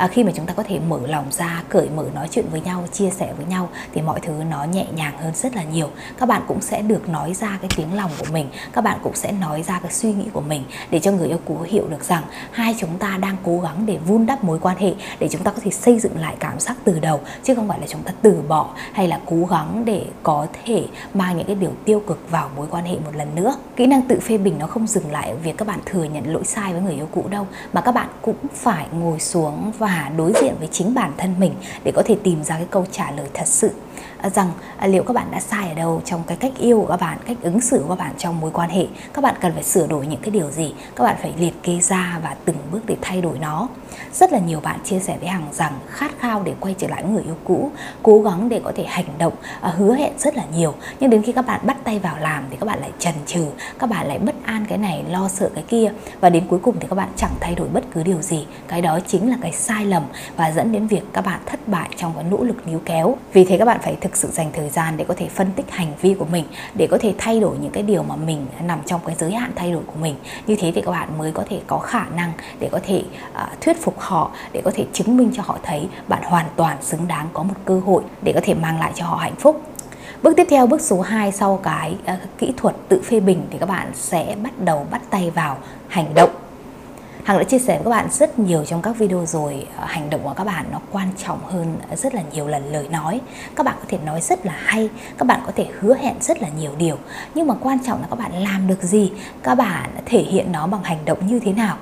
À, 0.00 0.06
khi 0.06 0.24
mà 0.24 0.32
chúng 0.34 0.46
ta 0.46 0.54
có 0.54 0.62
thể 0.62 0.80
mở 0.88 1.00
lòng 1.06 1.24
ra 1.30 1.62
cởi 1.68 1.88
mở 1.88 2.04
nói 2.14 2.28
chuyện 2.30 2.44
với 2.50 2.60
nhau 2.60 2.84
chia 2.92 3.10
sẻ 3.10 3.32
với 3.36 3.46
nhau 3.46 3.68
thì 3.92 4.02
mọi 4.02 4.20
thứ 4.20 4.32
nó 4.50 4.64
nhẹ 4.64 4.86
nhàng 4.94 5.18
hơn 5.18 5.32
rất 5.34 5.56
là 5.56 5.62
nhiều. 5.62 5.90
Các 6.18 6.28
bạn 6.28 6.42
cũng 6.48 6.60
sẽ 6.60 6.82
được 6.82 7.08
nói 7.08 7.34
ra 7.34 7.58
cái 7.60 7.70
tiếng 7.76 7.94
lòng 7.94 8.10
của 8.18 8.26
mình 8.32 8.50
các 8.72 8.84
bạn 8.84 8.98
cũng 9.02 9.14
sẽ 9.14 9.32
nói 9.32 9.62
ra 9.62 9.78
cái 9.82 9.92
suy 9.92 10.12
nghĩ 10.12 10.24
của 10.32 10.40
mình 10.40 10.64
để 10.90 11.00
cho 11.00 11.12
người 11.12 11.28
yêu 11.28 11.38
cũ 11.44 11.58
hiểu 11.68 11.86
được 11.88 12.04
rằng 12.04 12.22
hai 12.50 12.76
chúng 12.78 12.98
ta 12.98 13.18
đang 13.20 13.36
cố 13.42 13.60
gắng 13.60 13.86
để 13.86 13.98
vun 14.06 14.26
đắp 14.26 14.44
mối 14.44 14.58
quan 14.58 14.76
hệ 14.76 14.94
để 15.18 15.28
chúng 15.28 15.42
ta 15.42 15.50
có 15.50 15.60
thể 15.62 15.70
xây 15.70 15.98
dựng 15.98 16.18
lại 16.20 16.36
cảm 16.40 16.60
giác 16.60 16.76
từ 16.84 16.98
đầu 16.98 17.20
chứ 17.42 17.54
không 17.54 17.68
phải 17.68 17.80
là 17.80 17.86
chúng 17.86 18.02
ta 18.02 18.12
từ 18.22 18.42
bỏ 18.48 18.70
hay 18.92 19.08
là 19.08 19.20
cố 19.26 19.46
gắng 19.50 19.82
để 19.84 20.06
có 20.22 20.46
thể 20.64 20.86
mang 21.14 21.36
những 21.36 21.46
cái 21.46 21.56
điều 21.56 21.72
tiêu 21.84 22.02
cực 22.06 22.30
vào 22.30 22.50
mối 22.56 22.66
quan 22.70 22.84
hệ 22.84 22.94
một 22.94 23.16
lần 23.16 23.34
nữa. 23.34 23.54
Kỹ 23.76 23.86
năng 23.86 24.02
tự 24.02 24.20
phê 24.20 24.38
bình 24.38 24.58
nó 24.58 24.66
không 24.66 24.86
dừng 24.86 25.12
lại 25.12 25.30
ở 25.30 25.36
việc 25.36 25.58
các 25.58 25.68
bạn 25.68 25.78
thừa 25.86 26.04
nhận 26.04 26.32
lỗi 26.32 26.44
sai 26.44 26.72
với 26.72 26.82
người 26.82 26.94
yêu 26.94 27.08
cũ 27.12 27.24
đâu 27.30 27.46
mà 27.72 27.80
các 27.80 27.92
bạn 27.92 28.08
cũng 28.22 28.36
phải 28.54 28.86
ngồi 28.92 29.20
xuống 29.20 29.72
và 29.78 29.89
và 29.90 30.10
đối 30.16 30.32
diện 30.40 30.54
với 30.58 30.68
chính 30.72 30.94
bản 30.94 31.12
thân 31.16 31.34
mình 31.38 31.54
để 31.84 31.92
có 31.92 32.02
thể 32.06 32.16
tìm 32.22 32.44
ra 32.44 32.56
cái 32.56 32.66
câu 32.70 32.86
trả 32.92 33.10
lời 33.10 33.26
thật 33.34 33.46
sự. 33.46 33.70
Ờ, 34.22 34.30
rằng 34.30 34.50
à, 34.78 34.86
liệu 34.86 35.02
các 35.02 35.12
bạn 35.12 35.26
đã 35.30 35.40
sai 35.40 35.68
ở 35.68 35.74
đâu 35.74 36.02
trong 36.04 36.22
cái 36.26 36.36
cách 36.36 36.52
yêu 36.58 36.80
của 36.80 36.86
các 36.86 37.00
bạn, 37.00 37.18
cách 37.26 37.36
ứng 37.42 37.60
xử 37.60 37.78
của 37.78 37.88
các 37.88 37.98
bạn 37.98 38.14
trong 38.18 38.40
mối 38.40 38.50
quan 38.50 38.70
hệ? 38.70 38.86
Các 39.12 39.24
bạn 39.24 39.34
cần 39.40 39.52
phải 39.52 39.62
sửa 39.62 39.86
đổi 39.86 40.06
những 40.06 40.20
cái 40.20 40.30
điều 40.30 40.50
gì? 40.50 40.74
Các 40.96 41.04
bạn 41.04 41.16
phải 41.22 41.34
liệt 41.38 41.62
kê 41.62 41.80
ra 41.80 42.18
và 42.22 42.36
từng 42.44 42.56
bước 42.72 42.80
để 42.86 42.96
thay 43.00 43.22
đổi 43.22 43.38
nó. 43.38 43.68
Rất 44.12 44.32
là 44.32 44.38
nhiều 44.38 44.60
bạn 44.60 44.80
chia 44.84 44.98
sẻ 44.98 45.16
với 45.20 45.28
hằng 45.28 45.46
rằng 45.52 45.72
khát 45.88 46.10
khao 46.18 46.42
để 46.42 46.54
quay 46.60 46.74
trở 46.78 46.88
lại 46.88 47.02
với 47.02 47.12
người 47.12 47.22
yêu 47.22 47.36
cũ, 47.44 47.70
cố 48.02 48.22
gắng 48.22 48.48
để 48.48 48.60
có 48.64 48.72
thể 48.76 48.84
hành 48.84 49.04
động 49.18 49.32
à, 49.60 49.70
hứa 49.70 49.94
hẹn 49.94 50.12
rất 50.18 50.36
là 50.36 50.44
nhiều. 50.54 50.74
Nhưng 51.00 51.10
đến 51.10 51.22
khi 51.22 51.32
các 51.32 51.46
bạn 51.46 51.60
bắt 51.66 51.76
tay 51.84 51.98
vào 51.98 52.18
làm 52.18 52.44
thì 52.50 52.56
các 52.60 52.66
bạn 52.66 52.80
lại 52.80 52.90
chần 52.98 53.14
chừ, 53.26 53.46
các 53.78 53.90
bạn 53.90 54.06
lại 54.06 54.18
bất 54.18 54.34
an 54.44 54.64
cái 54.68 54.78
này, 54.78 55.04
lo 55.08 55.28
sợ 55.28 55.50
cái 55.54 55.64
kia. 55.68 55.92
Và 56.20 56.30
đến 56.30 56.46
cuối 56.48 56.58
cùng 56.62 56.76
thì 56.80 56.86
các 56.90 56.96
bạn 56.96 57.08
chẳng 57.16 57.30
thay 57.40 57.54
đổi 57.54 57.68
bất 57.68 57.84
cứ 57.94 58.02
điều 58.02 58.22
gì. 58.22 58.46
Cái 58.68 58.82
đó 58.82 58.98
chính 59.06 59.30
là 59.30 59.36
cái 59.42 59.52
sai 59.52 59.84
lầm 59.84 60.02
và 60.36 60.50
dẫn 60.50 60.72
đến 60.72 60.86
việc 60.86 61.02
các 61.12 61.24
bạn 61.24 61.40
thất 61.46 61.68
bại 61.68 61.88
trong 61.96 62.12
cái 62.14 62.24
nỗ 62.24 62.42
lực 62.42 62.66
níu 62.66 62.80
kéo. 62.84 63.16
Vì 63.32 63.44
thế 63.44 63.58
các 63.58 63.64
bạn 63.64 63.80
phải 63.82 63.89
thực 64.00 64.16
sự 64.16 64.28
dành 64.32 64.50
thời 64.52 64.68
gian 64.68 64.96
để 64.96 65.04
có 65.08 65.14
thể 65.16 65.28
phân 65.28 65.52
tích 65.56 65.70
hành 65.70 65.92
vi 66.00 66.14
của 66.14 66.24
mình 66.24 66.44
để 66.74 66.86
có 66.90 66.98
thể 67.00 67.14
thay 67.18 67.40
đổi 67.40 67.56
những 67.60 67.72
cái 67.72 67.82
điều 67.82 68.02
mà 68.02 68.16
mình 68.16 68.46
nằm 68.62 68.80
trong 68.86 69.00
cái 69.06 69.16
giới 69.18 69.32
hạn 69.32 69.52
thay 69.56 69.72
đổi 69.72 69.82
của 69.86 69.98
mình. 70.00 70.14
Như 70.46 70.56
thế 70.56 70.72
thì 70.74 70.80
các 70.80 70.90
bạn 70.90 71.18
mới 71.18 71.32
có 71.32 71.44
thể 71.48 71.60
có 71.66 71.78
khả 71.78 72.04
năng 72.16 72.32
để 72.60 72.68
có 72.72 72.80
thể 72.86 73.02
uh, 73.32 73.60
thuyết 73.60 73.82
phục 73.82 73.94
họ 73.98 74.30
để 74.52 74.62
có 74.64 74.70
thể 74.74 74.84
chứng 74.92 75.16
minh 75.16 75.30
cho 75.36 75.42
họ 75.46 75.58
thấy 75.62 75.88
bạn 76.08 76.22
hoàn 76.22 76.46
toàn 76.56 76.82
xứng 76.82 77.08
đáng 77.08 77.28
có 77.32 77.42
một 77.42 77.54
cơ 77.64 77.80
hội 77.80 78.02
để 78.22 78.32
có 78.32 78.40
thể 78.44 78.54
mang 78.54 78.80
lại 78.80 78.92
cho 78.94 79.04
họ 79.04 79.16
hạnh 79.16 79.36
phúc. 79.38 79.62
Bước 80.22 80.36
tiếp 80.36 80.46
theo, 80.50 80.66
bước 80.66 80.80
số 80.80 81.00
2 81.00 81.32
sau 81.32 81.60
cái 81.62 81.96
uh, 82.12 82.38
kỹ 82.38 82.52
thuật 82.56 82.76
tự 82.88 83.02
phê 83.02 83.20
bình 83.20 83.46
thì 83.50 83.58
các 83.58 83.68
bạn 83.68 83.90
sẽ 83.94 84.36
bắt 84.42 84.52
đầu 84.58 84.86
bắt 84.90 85.02
tay 85.10 85.30
vào 85.30 85.58
hành 85.88 86.14
động. 86.14 86.30
Hằng 87.24 87.38
đã 87.38 87.44
chia 87.44 87.58
sẻ 87.58 87.74
với 87.76 87.84
các 87.84 87.90
bạn 87.90 88.08
rất 88.10 88.38
nhiều 88.38 88.64
trong 88.64 88.82
các 88.82 88.98
video 88.98 89.26
rồi. 89.26 89.66
Ờ, 89.76 89.84
hành 89.86 90.10
động 90.10 90.20
của 90.24 90.34
các 90.36 90.44
bạn 90.44 90.66
nó 90.72 90.80
quan 90.92 91.08
trọng 91.26 91.40
hơn 91.44 91.76
rất 91.96 92.14
là 92.14 92.22
nhiều 92.32 92.46
lần 92.46 92.72
lời 92.72 92.88
nói. 92.88 93.20
Các 93.56 93.66
bạn 93.66 93.74
có 93.78 93.84
thể 93.88 93.98
nói 94.06 94.20
rất 94.20 94.46
là 94.46 94.54
hay, 94.56 94.90
các 95.18 95.24
bạn 95.26 95.40
có 95.46 95.52
thể 95.56 95.66
hứa 95.80 95.94
hẹn 95.94 96.14
rất 96.20 96.42
là 96.42 96.48
nhiều 96.48 96.72
điều. 96.78 96.96
Nhưng 97.34 97.46
mà 97.46 97.54
quan 97.60 97.78
trọng 97.86 98.00
là 98.00 98.06
các 98.10 98.18
bạn 98.18 98.42
làm 98.42 98.66
được 98.66 98.82
gì, 98.82 99.12
các 99.42 99.54
bạn 99.54 99.90
thể 100.06 100.22
hiện 100.22 100.52
nó 100.52 100.66
bằng 100.66 100.82
hành 100.84 101.04
động 101.04 101.26
như 101.26 101.40
thế 101.40 101.52
nào 101.52 101.76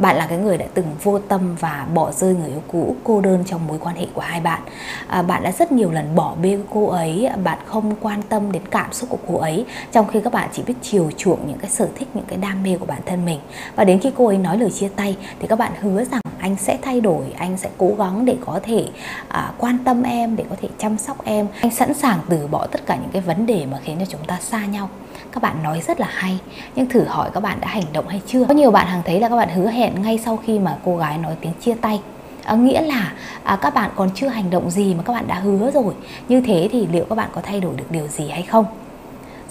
bạn 0.00 0.16
là 0.16 0.26
cái 0.26 0.38
người 0.38 0.58
đã 0.58 0.66
từng 0.74 0.86
vô 1.02 1.18
tâm 1.18 1.56
và 1.60 1.86
bỏ 1.94 2.12
rơi 2.12 2.34
người 2.34 2.48
yêu 2.48 2.62
cũ 2.68 2.96
cô 3.04 3.20
đơn 3.20 3.44
trong 3.46 3.66
mối 3.66 3.78
quan 3.80 3.96
hệ 3.96 4.06
của 4.14 4.20
hai 4.20 4.40
bạn. 4.40 4.60
À, 5.08 5.22
bạn 5.22 5.42
đã 5.42 5.52
rất 5.52 5.72
nhiều 5.72 5.90
lần 5.90 6.14
bỏ 6.14 6.34
bê 6.42 6.58
cô 6.70 6.86
ấy 6.86 7.28
bạn 7.44 7.58
không 7.66 7.94
quan 8.00 8.22
tâm 8.22 8.52
đến 8.52 8.62
cảm 8.70 8.92
xúc 8.92 9.08
của 9.10 9.18
cô 9.26 9.38
ấy 9.38 9.66
trong 9.92 10.08
khi 10.08 10.20
các 10.20 10.32
bạn 10.32 10.48
chỉ 10.52 10.62
biết 10.62 10.74
chiều 10.82 11.10
chuộng 11.16 11.46
những 11.46 11.58
cái 11.58 11.70
sở 11.70 11.88
thích 11.94 12.08
những 12.14 12.24
cái 12.28 12.38
đam 12.38 12.62
mê 12.62 12.76
của 12.76 12.86
bản 12.86 13.00
thân 13.06 13.24
mình. 13.24 13.40
Và 13.76 13.84
đến 13.84 13.98
khi 13.98 14.10
cô 14.16 14.26
ấy 14.26 14.38
nói 14.38 14.58
lời 14.58 14.70
chia 14.70 14.88
tay 14.88 15.16
thì 15.40 15.48
các 15.48 15.58
bạn 15.58 15.72
hứa 15.80 16.04
rằng 16.04 16.20
anh 16.38 16.56
sẽ 16.56 16.78
thay 16.82 17.00
đổi 17.00 17.24
anh 17.38 17.56
sẽ 17.56 17.70
cố 17.78 17.94
gắng 17.98 18.24
để 18.24 18.36
có 18.46 18.60
thể 18.62 18.86
à, 19.28 19.52
quan 19.58 19.78
tâm 19.84 20.02
em 20.02 20.36
để 20.36 20.44
có 20.50 20.56
thể 20.62 20.68
chăm 20.78 20.98
sóc 20.98 21.24
em. 21.24 21.46
Anh 21.60 21.70
sẵn 21.70 21.94
sàng 21.94 22.18
từ 22.28 22.46
bỏ 22.46 22.66
tất 22.66 22.86
cả 22.86 22.96
những 22.96 23.10
cái 23.12 23.22
vấn 23.22 23.46
đề 23.46 23.66
mà 23.66 23.78
khiến 23.84 23.96
cho 23.98 24.06
chúng 24.06 24.24
ta 24.26 24.38
xa 24.40 24.66
nhau 24.66 24.88
các 25.32 25.42
bạn 25.42 25.62
nói 25.62 25.80
rất 25.80 26.00
là 26.00 26.08
hay 26.10 26.38
nhưng 26.76 26.86
thử 26.86 27.04
hỏi 27.04 27.30
các 27.34 27.40
bạn 27.40 27.58
đã 27.60 27.68
hành 27.68 27.84
động 27.92 28.08
hay 28.08 28.20
chưa? 28.26 28.44
Có 28.44 28.54
nhiều 28.54 28.70
bạn 28.70 28.86
hàng 28.86 29.02
thấy 29.04 29.20
là 29.20 29.28
các 29.28 29.36
bạn 29.36 29.48
hứa 29.48 29.68
hẹn 29.70 30.02
ngay 30.02 30.18
sau 30.24 30.36
khi 30.36 30.58
mà 30.58 30.76
cô 30.84 30.96
gái 30.96 31.18
nói 31.18 31.34
tiếng 31.40 31.52
chia 31.60 31.74
tay. 31.74 32.00
À, 32.44 32.54
nghĩa 32.54 32.80
là 32.80 33.12
à, 33.42 33.56
các 33.56 33.74
bạn 33.74 33.90
còn 33.96 34.10
chưa 34.14 34.28
hành 34.28 34.50
động 34.50 34.70
gì 34.70 34.94
mà 34.94 35.02
các 35.02 35.12
bạn 35.12 35.28
đã 35.28 35.34
hứa 35.34 35.70
rồi. 35.70 35.94
Như 36.28 36.40
thế 36.40 36.68
thì 36.72 36.86
liệu 36.86 37.04
các 37.08 37.14
bạn 37.14 37.28
có 37.32 37.40
thay 37.40 37.60
đổi 37.60 37.76
được 37.76 37.90
điều 37.90 38.08
gì 38.08 38.28
hay 38.28 38.42
không? 38.42 38.64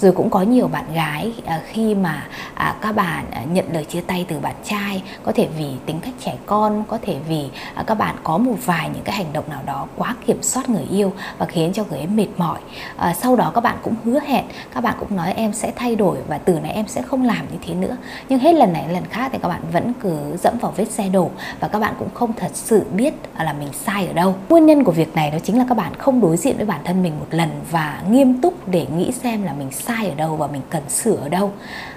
Rồi 0.01 0.11
cũng 0.11 0.29
có 0.29 0.41
nhiều 0.41 0.67
bạn 0.67 0.85
gái 0.93 1.33
à, 1.45 1.61
khi 1.67 1.95
mà 1.95 2.27
à, 2.53 2.75
các 2.81 2.95
bạn 2.95 3.25
à, 3.31 3.43
nhận 3.51 3.65
lời 3.73 3.85
chia 3.85 4.01
tay 4.01 4.25
từ 4.27 4.39
bạn 4.39 4.55
trai, 4.63 5.03
có 5.23 5.31
thể 5.31 5.47
vì 5.57 5.67
tính 5.85 5.99
cách 5.99 6.13
trẻ 6.25 6.37
con, 6.45 6.83
có 6.87 6.99
thể 7.01 7.17
vì 7.27 7.49
các 7.87 7.95
bạn 7.95 8.15
có 8.23 8.37
một 8.37 8.55
vài 8.65 8.89
những 8.93 9.03
cái 9.03 9.15
hành 9.15 9.33
động 9.33 9.49
nào 9.49 9.61
đó 9.65 9.87
quá 9.97 10.15
kiểm 10.25 10.43
soát 10.43 10.69
người 10.69 10.85
yêu 10.89 11.13
và 11.37 11.45
khiến 11.45 11.73
cho 11.73 11.83
người 11.89 11.97
ấy 11.97 12.07
mệt 12.07 12.27
mỏi. 12.37 12.59
Sau 13.21 13.35
đó 13.35 13.51
các 13.55 13.61
bạn 13.61 13.77
cũng 13.81 13.95
hứa 14.05 14.19
hẹn, 14.19 14.45
các 14.73 14.81
bạn 14.81 14.95
cũng 14.99 15.15
nói 15.15 15.33
em 15.33 15.53
sẽ 15.53 15.71
thay 15.75 15.95
đổi 15.95 16.17
và 16.27 16.37
từ 16.37 16.59
nay 16.59 16.71
em 16.71 16.87
sẽ 16.87 17.01
không 17.01 17.25
làm 17.25 17.45
như 17.51 17.57
thế 17.67 17.73
nữa. 17.73 17.97
Nhưng 18.29 18.39
hết 18.39 18.53
lần 18.55 18.73
này 18.73 18.89
lần 18.89 19.05
khác 19.05 19.29
thì 19.33 19.39
các 19.41 19.47
bạn 19.47 19.61
vẫn 19.73 19.93
cứ 20.01 20.37
dẫm 20.43 20.57
vào 20.61 20.73
vết 20.77 20.91
xe 20.91 21.09
đổ 21.09 21.29
và 21.59 21.67
các 21.67 21.79
bạn 21.79 21.93
cũng 21.99 22.09
không 22.13 22.33
thật 22.33 22.51
sự 22.53 22.83
biết 22.95 23.13
là 23.39 23.53
mình 23.53 23.69
sai 23.73 24.07
ở 24.07 24.13
đâu. 24.13 24.35
Nguyên 24.49 24.65
nhân 24.65 24.83
của 24.83 24.91
việc 24.91 25.15
này 25.15 25.31
đó 25.31 25.37
chính 25.43 25.57
là 25.57 25.65
các 25.69 25.77
bạn 25.77 25.93
không 25.97 26.21
đối 26.21 26.37
diện 26.37 26.57
với 26.57 26.65
bản 26.65 26.81
thân 26.83 27.03
mình 27.03 27.19
một 27.19 27.27
lần 27.31 27.49
và 27.71 28.01
nghiêm 28.09 28.41
túc 28.41 28.69
để 28.69 28.87
nghĩ 28.97 29.11
xem 29.11 29.43
là 29.43 29.53
mình 29.53 29.71
sai 29.71 29.88
sai 29.89 30.09
ở 30.09 30.15
đâu 30.15 30.35
và 30.35 30.47
mình 30.47 30.61
cần 30.69 30.89
sửa 30.89 31.15
ở 31.15 31.29
đâu. 31.29 31.51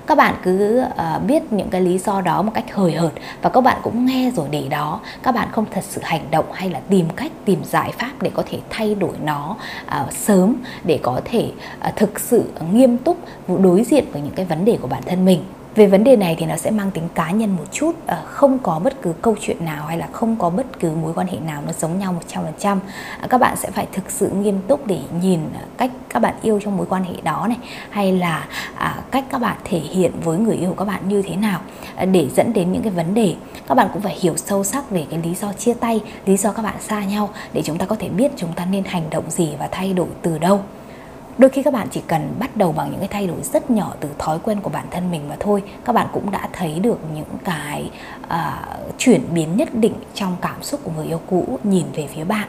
Các 0.07 0.19
bạn 0.19 0.35
cứ 0.43 0.83
uh, 0.85 1.23
biết 1.27 1.53
những 1.53 1.71
cái 1.71 1.81
lý 1.81 1.99
do 1.99 2.21
đó 2.21 2.43
một 2.43 2.53
cách 2.55 2.75
hời 2.75 2.93
hợt 2.93 3.13
và 3.43 3.51
các 3.51 3.61
bạn 3.61 3.81
cũng 3.83 4.07
nghe 4.07 4.31
rồi 4.37 4.49
để 4.51 4.69
đó. 4.69 5.01
Các 5.23 5.35
bạn 5.35 5.49
không 5.53 5.65
thật 5.71 5.85
sự 5.89 6.01
hành 6.05 6.31
động 6.31 6.47
hay 6.53 6.71
là 6.71 6.81
tìm 6.89 7.09
cách 7.17 7.33
tìm 7.45 7.65
giải 7.65 7.93
pháp 7.99 8.13
để 8.21 8.31
có 8.35 8.43
thể 8.51 8.59
thay 8.71 8.95
đổi 8.95 9.13
nó 9.25 9.57
uh, 9.87 10.13
sớm 10.13 10.57
để 10.85 10.99
có 11.03 11.21
thể 11.25 11.53
uh, 11.89 11.97
thực 11.97 12.21
sự 12.21 12.45
nghiêm 12.73 12.99
túc 12.99 13.17
đối 13.49 13.85
diện 13.85 14.05
với 14.13 14.23
những 14.23 14.35
cái 14.35 14.47
vấn 14.47 14.65
đề 14.65 14.79
của 14.81 14.89
bản 14.89 15.03
thân 15.07 15.25
mình 15.25 15.45
về 15.75 15.87
vấn 15.87 16.05
đề 16.05 16.17
này 16.17 16.37
thì 16.39 16.47
nó 16.47 16.57
sẽ 16.57 16.71
mang 16.71 16.91
tính 16.91 17.09
cá 17.15 17.31
nhân 17.31 17.57
một 17.57 17.65
chút 17.73 17.93
ờ, 18.07 18.23
không 18.27 18.59
có 18.59 18.81
bất 18.85 19.03
cứ 19.03 19.13
câu 19.23 19.37
chuyện 19.41 19.65
nào 19.65 19.87
hay 19.87 19.99
là 19.99 20.09
không 20.13 20.37
có 20.37 20.51
bất 20.51 20.81
cứ 20.81 20.91
mối 20.91 21.13
quan 21.15 21.27
hệ 21.27 21.39
nào 21.47 21.63
nó 21.67 21.73
giống 21.73 21.99
nhau 21.99 22.15
100% 22.29 22.79
à, 23.21 23.27
các 23.31 23.39
bạn 23.39 23.57
sẽ 23.57 23.71
phải 23.71 23.87
thực 23.93 24.11
sự 24.11 24.29
nghiêm 24.29 24.61
túc 24.69 24.87
để 24.87 25.01
nhìn 25.21 25.41
ờ, 25.55 25.61
cách 25.77 25.91
các 26.09 26.23
bạn 26.23 26.35
yêu 26.43 26.61
trong 26.65 26.77
mối 26.77 26.87
quan 26.91 27.05
hệ 27.05 27.15
đó 27.23 27.47
này, 27.49 27.59
hay 27.91 28.13
là 28.13 28.47
à, 28.75 29.03
cách 29.11 29.25
các 29.31 29.39
bạn 29.39 29.57
thể 29.65 29.79
hiện 29.79 30.13
với 30.25 30.39
người 30.39 30.57
yêu 30.57 30.69
của 30.69 30.77
các 30.77 30.85
bạn 30.85 31.09
như 31.09 31.23
thế 31.23 31.37
nào 31.37 31.61
ờ, 31.97 32.05
để 32.05 32.29
dẫn 32.37 32.53
đến 32.53 32.73
những 32.73 32.83
cái 32.83 32.93
vấn 32.93 33.15
đề. 33.15 33.35
Các 33.69 33.75
bạn 33.75 33.89
cũng 33.93 34.03
phải 34.03 34.17
hiểu 34.21 34.37
sâu 34.37 34.65
sắc 34.65 34.91
về 34.91 35.07
cái 35.11 35.21
lý 35.25 35.35
do 35.35 35.53
chia 35.53 35.75
tay, 35.75 36.01
lý 36.27 36.37
do 36.37 36.53
các 36.53 36.63
bạn 36.63 36.77
xa 36.81 37.05
nhau, 37.05 37.31
để 37.53 37.63
chúng 37.65 37.79
ta 37.79 37.87
có 37.87 37.97
thể 37.99 38.09
biết 38.09 38.33
chúng 38.37 38.53
ta 38.53 38.65
nên 38.65 38.85
hành 38.85 39.11
động 39.11 39.31
gì 39.31 39.53
và 39.59 39.69
thay 39.73 39.93
đổi 39.93 40.09
từ 40.23 40.39
đâu 40.39 40.61
đôi 41.39 41.51
khi 41.51 41.63
các 41.63 41.73
bạn 41.73 41.89
chỉ 41.91 42.03
cần 42.07 42.35
bắt 42.39 42.57
đầu 42.57 42.73
bằng 42.73 42.91
những 42.91 43.01
cái 43.01 43.09
thay 43.09 43.27
đổi 43.27 43.43
rất 43.43 43.71
nhỏ 43.71 43.95
từ 44.01 44.09
thói 44.19 44.39
quen 44.39 44.61
của 44.61 44.71
bản 44.71 44.87
thân 44.91 45.11
mình 45.11 45.29
mà 45.29 45.37
thôi. 45.41 45.63
Các 45.85 45.93
bạn 45.93 46.07
cũng 46.13 46.31
đã 46.31 46.49
thấy 46.53 46.81
được 46.81 46.99
những 47.15 47.39
cái 47.45 47.91
uh, 48.25 48.99
chuyển 48.99 49.21
biến 49.35 49.57
nhất 49.57 49.69
định 49.75 49.95
trong 50.15 50.37
cảm 50.41 50.63
xúc 50.63 50.81
của 50.85 50.91
người 50.97 51.07
yêu 51.07 51.21
cũ 51.31 51.59
nhìn 51.65 51.87
về 51.95 52.09
phía 52.15 52.25
bạn 52.25 52.49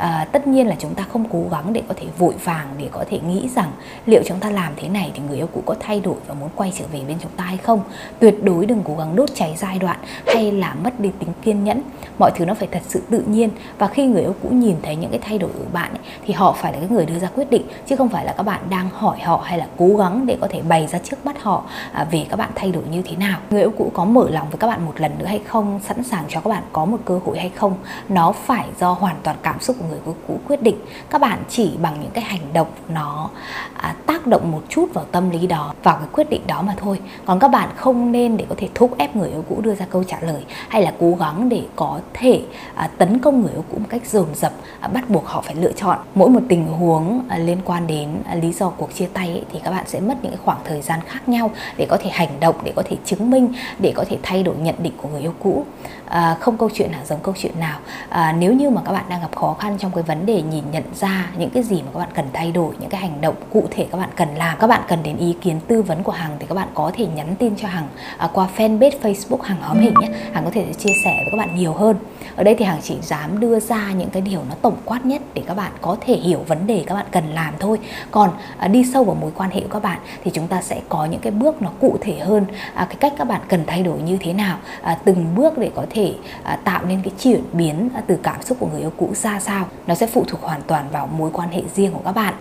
à, 0.00 0.26
tất 0.32 0.46
nhiên 0.46 0.66
là 0.66 0.76
chúng 0.78 0.94
ta 0.94 1.04
không 1.12 1.24
cố 1.32 1.44
gắng 1.50 1.72
để 1.72 1.82
có 1.88 1.94
thể 1.96 2.06
vội 2.18 2.34
vàng 2.44 2.66
để 2.78 2.88
có 2.92 3.04
thể 3.10 3.18
nghĩ 3.18 3.48
rằng 3.48 3.70
liệu 4.06 4.22
chúng 4.26 4.40
ta 4.40 4.50
làm 4.50 4.72
thế 4.76 4.88
này 4.88 5.10
thì 5.14 5.22
người 5.28 5.36
yêu 5.36 5.46
cũ 5.52 5.62
có 5.66 5.74
thay 5.80 6.00
đổi 6.00 6.14
và 6.26 6.34
muốn 6.34 6.48
quay 6.56 6.72
trở 6.78 6.84
về 6.92 7.00
bên 7.08 7.16
chúng 7.20 7.30
ta 7.36 7.44
hay 7.44 7.56
không. 7.56 7.80
Tuyệt 8.18 8.44
đối 8.44 8.66
đừng 8.66 8.82
cố 8.84 8.96
gắng 8.96 9.16
đốt 9.16 9.28
cháy 9.34 9.54
giai 9.58 9.78
đoạn 9.78 9.98
hay 10.26 10.52
là 10.52 10.74
mất 10.74 11.00
đi 11.00 11.10
tính 11.18 11.28
kiên 11.42 11.64
nhẫn. 11.64 11.82
Mọi 12.18 12.30
thứ 12.34 12.44
nó 12.44 12.54
phải 12.54 12.68
thật 12.72 12.82
sự 12.88 13.02
tự 13.10 13.22
nhiên. 13.26 13.50
Và 13.78 13.86
khi 13.86 14.06
người 14.06 14.22
yêu 14.22 14.34
cũ 14.42 14.48
nhìn 14.48 14.76
thấy 14.82 14.96
những 14.96 15.10
cái 15.10 15.20
thay 15.22 15.38
đổi 15.38 15.50
của 15.58 15.64
bạn 15.72 15.90
ấy, 15.90 16.00
thì 16.26 16.34
họ 16.34 16.52
phải 16.52 16.72
là 16.72 16.78
cái 16.78 16.88
người 16.88 17.06
đưa 17.06 17.18
ra 17.18 17.28
quyết 17.34 17.50
định 17.50 17.66
chứ 17.86 17.96
không 17.96 18.08
phải 18.08 18.24
là 18.24 18.32
các 18.32 18.42
bạn 18.42 18.60
đang 18.70 18.88
hỏi 18.90 19.18
họ 19.20 19.42
hay 19.44 19.58
là 19.58 19.66
cố 19.78 19.96
gắng 19.96 20.26
để 20.26 20.36
có 20.40 20.46
thể 20.50 20.62
bày 20.62 20.86
ra 20.86 20.98
trước 20.98 21.26
mắt 21.26 21.42
họ 21.42 21.64
à, 21.92 22.04
về 22.10 22.26
các 22.28 22.36
bạn 22.36 22.50
thay 22.54 22.72
đổi 22.72 22.82
như 22.90 23.02
thế 23.02 23.16
nào. 23.16 23.38
Người 23.50 23.60
yêu 23.60 23.72
cũ 23.78 23.90
có 23.94 24.04
mở 24.04 24.30
lòng 24.30 24.46
với 24.50 24.58
các 24.58 24.66
bạn 24.66 24.86
một 24.86 25.00
lần 25.00 25.12
nữa 25.18 25.26
hay 25.26 25.38
không 25.38 25.80
sẵn 25.88 26.02
sàng 26.02 26.24
cho 26.28 26.40
các 26.40 26.50
bạn 26.50 26.62
có 26.72 26.84
một 26.84 26.98
cơ 27.04 27.20
hội 27.24 27.38
hay 27.38 27.50
không 27.50 27.76
nó 28.08 28.32
phải 28.32 28.66
do 28.80 28.92
hoàn 28.92 29.16
toàn 29.22 29.36
cảm 29.42 29.60
xúc 29.60 29.76
của 29.78 29.89
người 29.90 30.00
yêu 30.06 30.14
cũ 30.28 30.38
quyết 30.48 30.62
định 30.62 30.76
các 31.10 31.20
bạn 31.20 31.42
chỉ 31.48 31.70
bằng 31.82 31.96
những 32.00 32.10
cái 32.10 32.24
hành 32.24 32.52
động 32.52 32.68
nó 32.88 33.30
à, 33.76 33.94
tác 34.06 34.26
động 34.26 34.52
một 34.52 34.62
chút 34.68 34.86
vào 34.94 35.04
tâm 35.12 35.30
lý 35.30 35.46
đó 35.46 35.74
vào 35.82 35.96
cái 35.96 36.08
quyết 36.12 36.30
định 36.30 36.42
đó 36.46 36.62
mà 36.62 36.74
thôi. 36.76 37.00
Còn 37.24 37.38
các 37.38 37.48
bạn 37.48 37.68
không 37.76 38.12
nên 38.12 38.36
để 38.36 38.44
có 38.48 38.54
thể 38.58 38.68
thúc 38.74 38.98
ép 38.98 39.16
người 39.16 39.28
yêu 39.28 39.44
cũ 39.48 39.60
đưa 39.60 39.74
ra 39.74 39.86
câu 39.90 40.04
trả 40.04 40.20
lời 40.20 40.44
hay 40.68 40.82
là 40.82 40.92
cố 41.00 41.16
gắng 41.20 41.48
để 41.48 41.62
có 41.76 42.00
thể 42.12 42.42
à, 42.74 42.90
tấn 42.98 43.18
công 43.18 43.40
người 43.40 43.52
yêu 43.52 43.64
cũ 43.70 43.78
một 43.78 43.86
cách 43.88 44.06
dồn 44.06 44.26
dập 44.34 44.52
à, 44.80 44.88
bắt 44.88 45.10
buộc 45.10 45.26
họ 45.26 45.40
phải 45.40 45.54
lựa 45.54 45.72
chọn. 45.72 45.98
Mỗi 46.14 46.28
một 46.30 46.40
tình 46.48 46.66
huống 46.66 47.22
à, 47.28 47.38
liên 47.38 47.58
quan 47.64 47.86
đến 47.86 48.08
à, 48.24 48.34
lý 48.34 48.52
do 48.52 48.68
cuộc 48.70 48.94
chia 48.94 49.06
tay 49.06 49.28
ấy, 49.28 49.44
thì 49.52 49.60
các 49.64 49.70
bạn 49.70 49.84
sẽ 49.88 50.00
mất 50.00 50.14
những 50.22 50.32
cái 50.32 50.40
khoảng 50.44 50.58
thời 50.64 50.82
gian 50.82 51.00
khác 51.06 51.28
nhau 51.28 51.50
để 51.76 51.86
có 51.90 51.96
thể 51.96 52.10
hành 52.10 52.40
động 52.40 52.54
để 52.64 52.72
có 52.76 52.82
thể 52.86 52.96
chứng 53.04 53.30
minh 53.30 53.52
để 53.78 53.92
có 53.96 54.04
thể 54.08 54.18
thay 54.22 54.42
đổi 54.42 54.56
nhận 54.56 54.74
định 54.78 54.92
của 55.02 55.08
người 55.08 55.20
yêu 55.20 55.34
cũ 55.38 55.64
à, 56.10 56.36
không 56.40 56.58
câu 56.58 56.70
chuyện 56.74 56.92
nào 56.92 57.00
giống 57.04 57.20
câu 57.20 57.34
chuyện 57.38 57.60
nào 57.60 57.78
à, 58.08 58.34
nếu 58.38 58.52
như 58.52 58.70
mà 58.70 58.82
các 58.84 58.92
bạn 58.92 59.04
đang 59.08 59.20
gặp 59.20 59.36
khó 59.36 59.56
khăn 59.60 59.78
trong 59.78 59.92
cái 59.94 60.02
vấn 60.02 60.26
đề 60.26 60.42
nhìn 60.42 60.64
nhận 60.72 60.84
ra 60.94 61.30
những 61.38 61.50
cái 61.50 61.62
gì 61.62 61.82
mà 61.82 61.88
các 61.92 61.98
bạn 61.98 62.08
cần 62.14 62.24
thay 62.32 62.52
đổi 62.52 62.74
những 62.80 62.90
cái 62.90 63.00
hành 63.00 63.20
động 63.20 63.34
cụ 63.52 63.64
thể 63.70 63.86
các 63.92 63.98
bạn 63.98 64.08
cần 64.16 64.28
làm 64.34 64.58
các 64.58 64.66
bạn 64.66 64.82
cần 64.88 65.02
đến 65.02 65.16
ý 65.16 65.36
kiến 65.40 65.60
tư 65.68 65.82
vấn 65.82 66.02
của 66.02 66.12
hằng 66.12 66.36
thì 66.38 66.46
các 66.46 66.54
bạn 66.54 66.68
có 66.74 66.90
thể 66.94 67.06
nhắn 67.06 67.34
tin 67.38 67.56
cho 67.56 67.68
hằng 67.68 67.88
à, 68.18 68.28
qua 68.32 68.48
fanpage 68.56 69.00
facebook 69.02 69.42
hằng 69.42 69.62
hóm 69.62 69.78
hình 69.78 69.94
nhé 70.00 70.08
hằng 70.32 70.44
có 70.44 70.50
thể 70.50 70.72
chia 70.78 70.92
sẻ 71.04 71.12
với 71.16 71.28
các 71.30 71.36
bạn 71.38 71.56
nhiều 71.56 71.72
hơn 71.72 71.96
ở 72.36 72.44
đây 72.44 72.54
thì 72.54 72.64
hằng 72.64 72.80
chỉ 72.82 72.96
dám 73.02 73.40
đưa 73.40 73.60
ra 73.60 73.92
những 73.92 74.10
cái 74.10 74.22
điều 74.22 74.40
nó 74.48 74.54
tổng 74.62 74.76
quát 74.84 75.06
nhất 75.06 75.22
để 75.34 75.42
các 75.46 75.56
bạn 75.56 75.72
có 75.80 75.96
thể 76.00 76.14
hiểu 76.14 76.44
vấn 76.46 76.66
đề 76.66 76.84
các 76.86 76.94
bạn 76.94 77.06
cần 77.10 77.24
làm 77.34 77.54
thôi 77.58 77.78
còn 78.10 78.30
à, 78.58 78.68
đi 78.68 78.84
sâu 78.92 79.04
vào 79.04 79.14
mối 79.20 79.30
quan 79.34 79.50
hệ 79.50 79.60
của 79.60 79.68
các 79.68 79.82
bạn 79.82 79.98
thì 80.24 80.30
chúng 80.34 80.46
ta 80.46 80.62
sẽ 80.62 80.80
có 80.88 81.04
những 81.04 81.20
cái 81.20 81.32
bước 81.32 81.62
nó 81.62 81.70
cụ 81.80 81.98
thể 82.00 82.18
hơn 82.18 82.46
à, 82.74 82.84
cái 82.84 82.96
cách 83.00 83.12
các 83.18 83.28
bạn 83.28 83.40
cần 83.48 83.64
thay 83.66 83.82
đổi 83.82 83.98
như 83.98 84.16
thế 84.20 84.32
nào 84.32 84.58
à, 84.82 84.98
từng 85.04 85.34
bước 85.36 85.58
để 85.58 85.70
có 85.74 85.86
thể 85.90 85.99
thể 86.00 86.14
à, 86.42 86.56
tạo 86.56 86.84
nên 86.86 87.02
cái 87.02 87.12
chuyển 87.18 87.42
biến 87.52 87.88
à, 87.94 88.02
từ 88.06 88.16
cảm 88.22 88.42
xúc 88.42 88.56
của 88.60 88.66
người 88.66 88.80
yêu 88.80 88.92
cũ 88.96 89.10
ra 89.14 89.40
sao. 89.40 89.66
Nó 89.86 89.94
sẽ 89.94 90.06
phụ 90.06 90.24
thuộc 90.28 90.40
hoàn 90.40 90.62
toàn 90.62 90.84
vào 90.92 91.06
mối 91.06 91.30
quan 91.32 91.48
hệ 91.48 91.62
riêng 91.74 91.92
của 91.92 92.02
các 92.04 92.12
bạn 92.12 92.34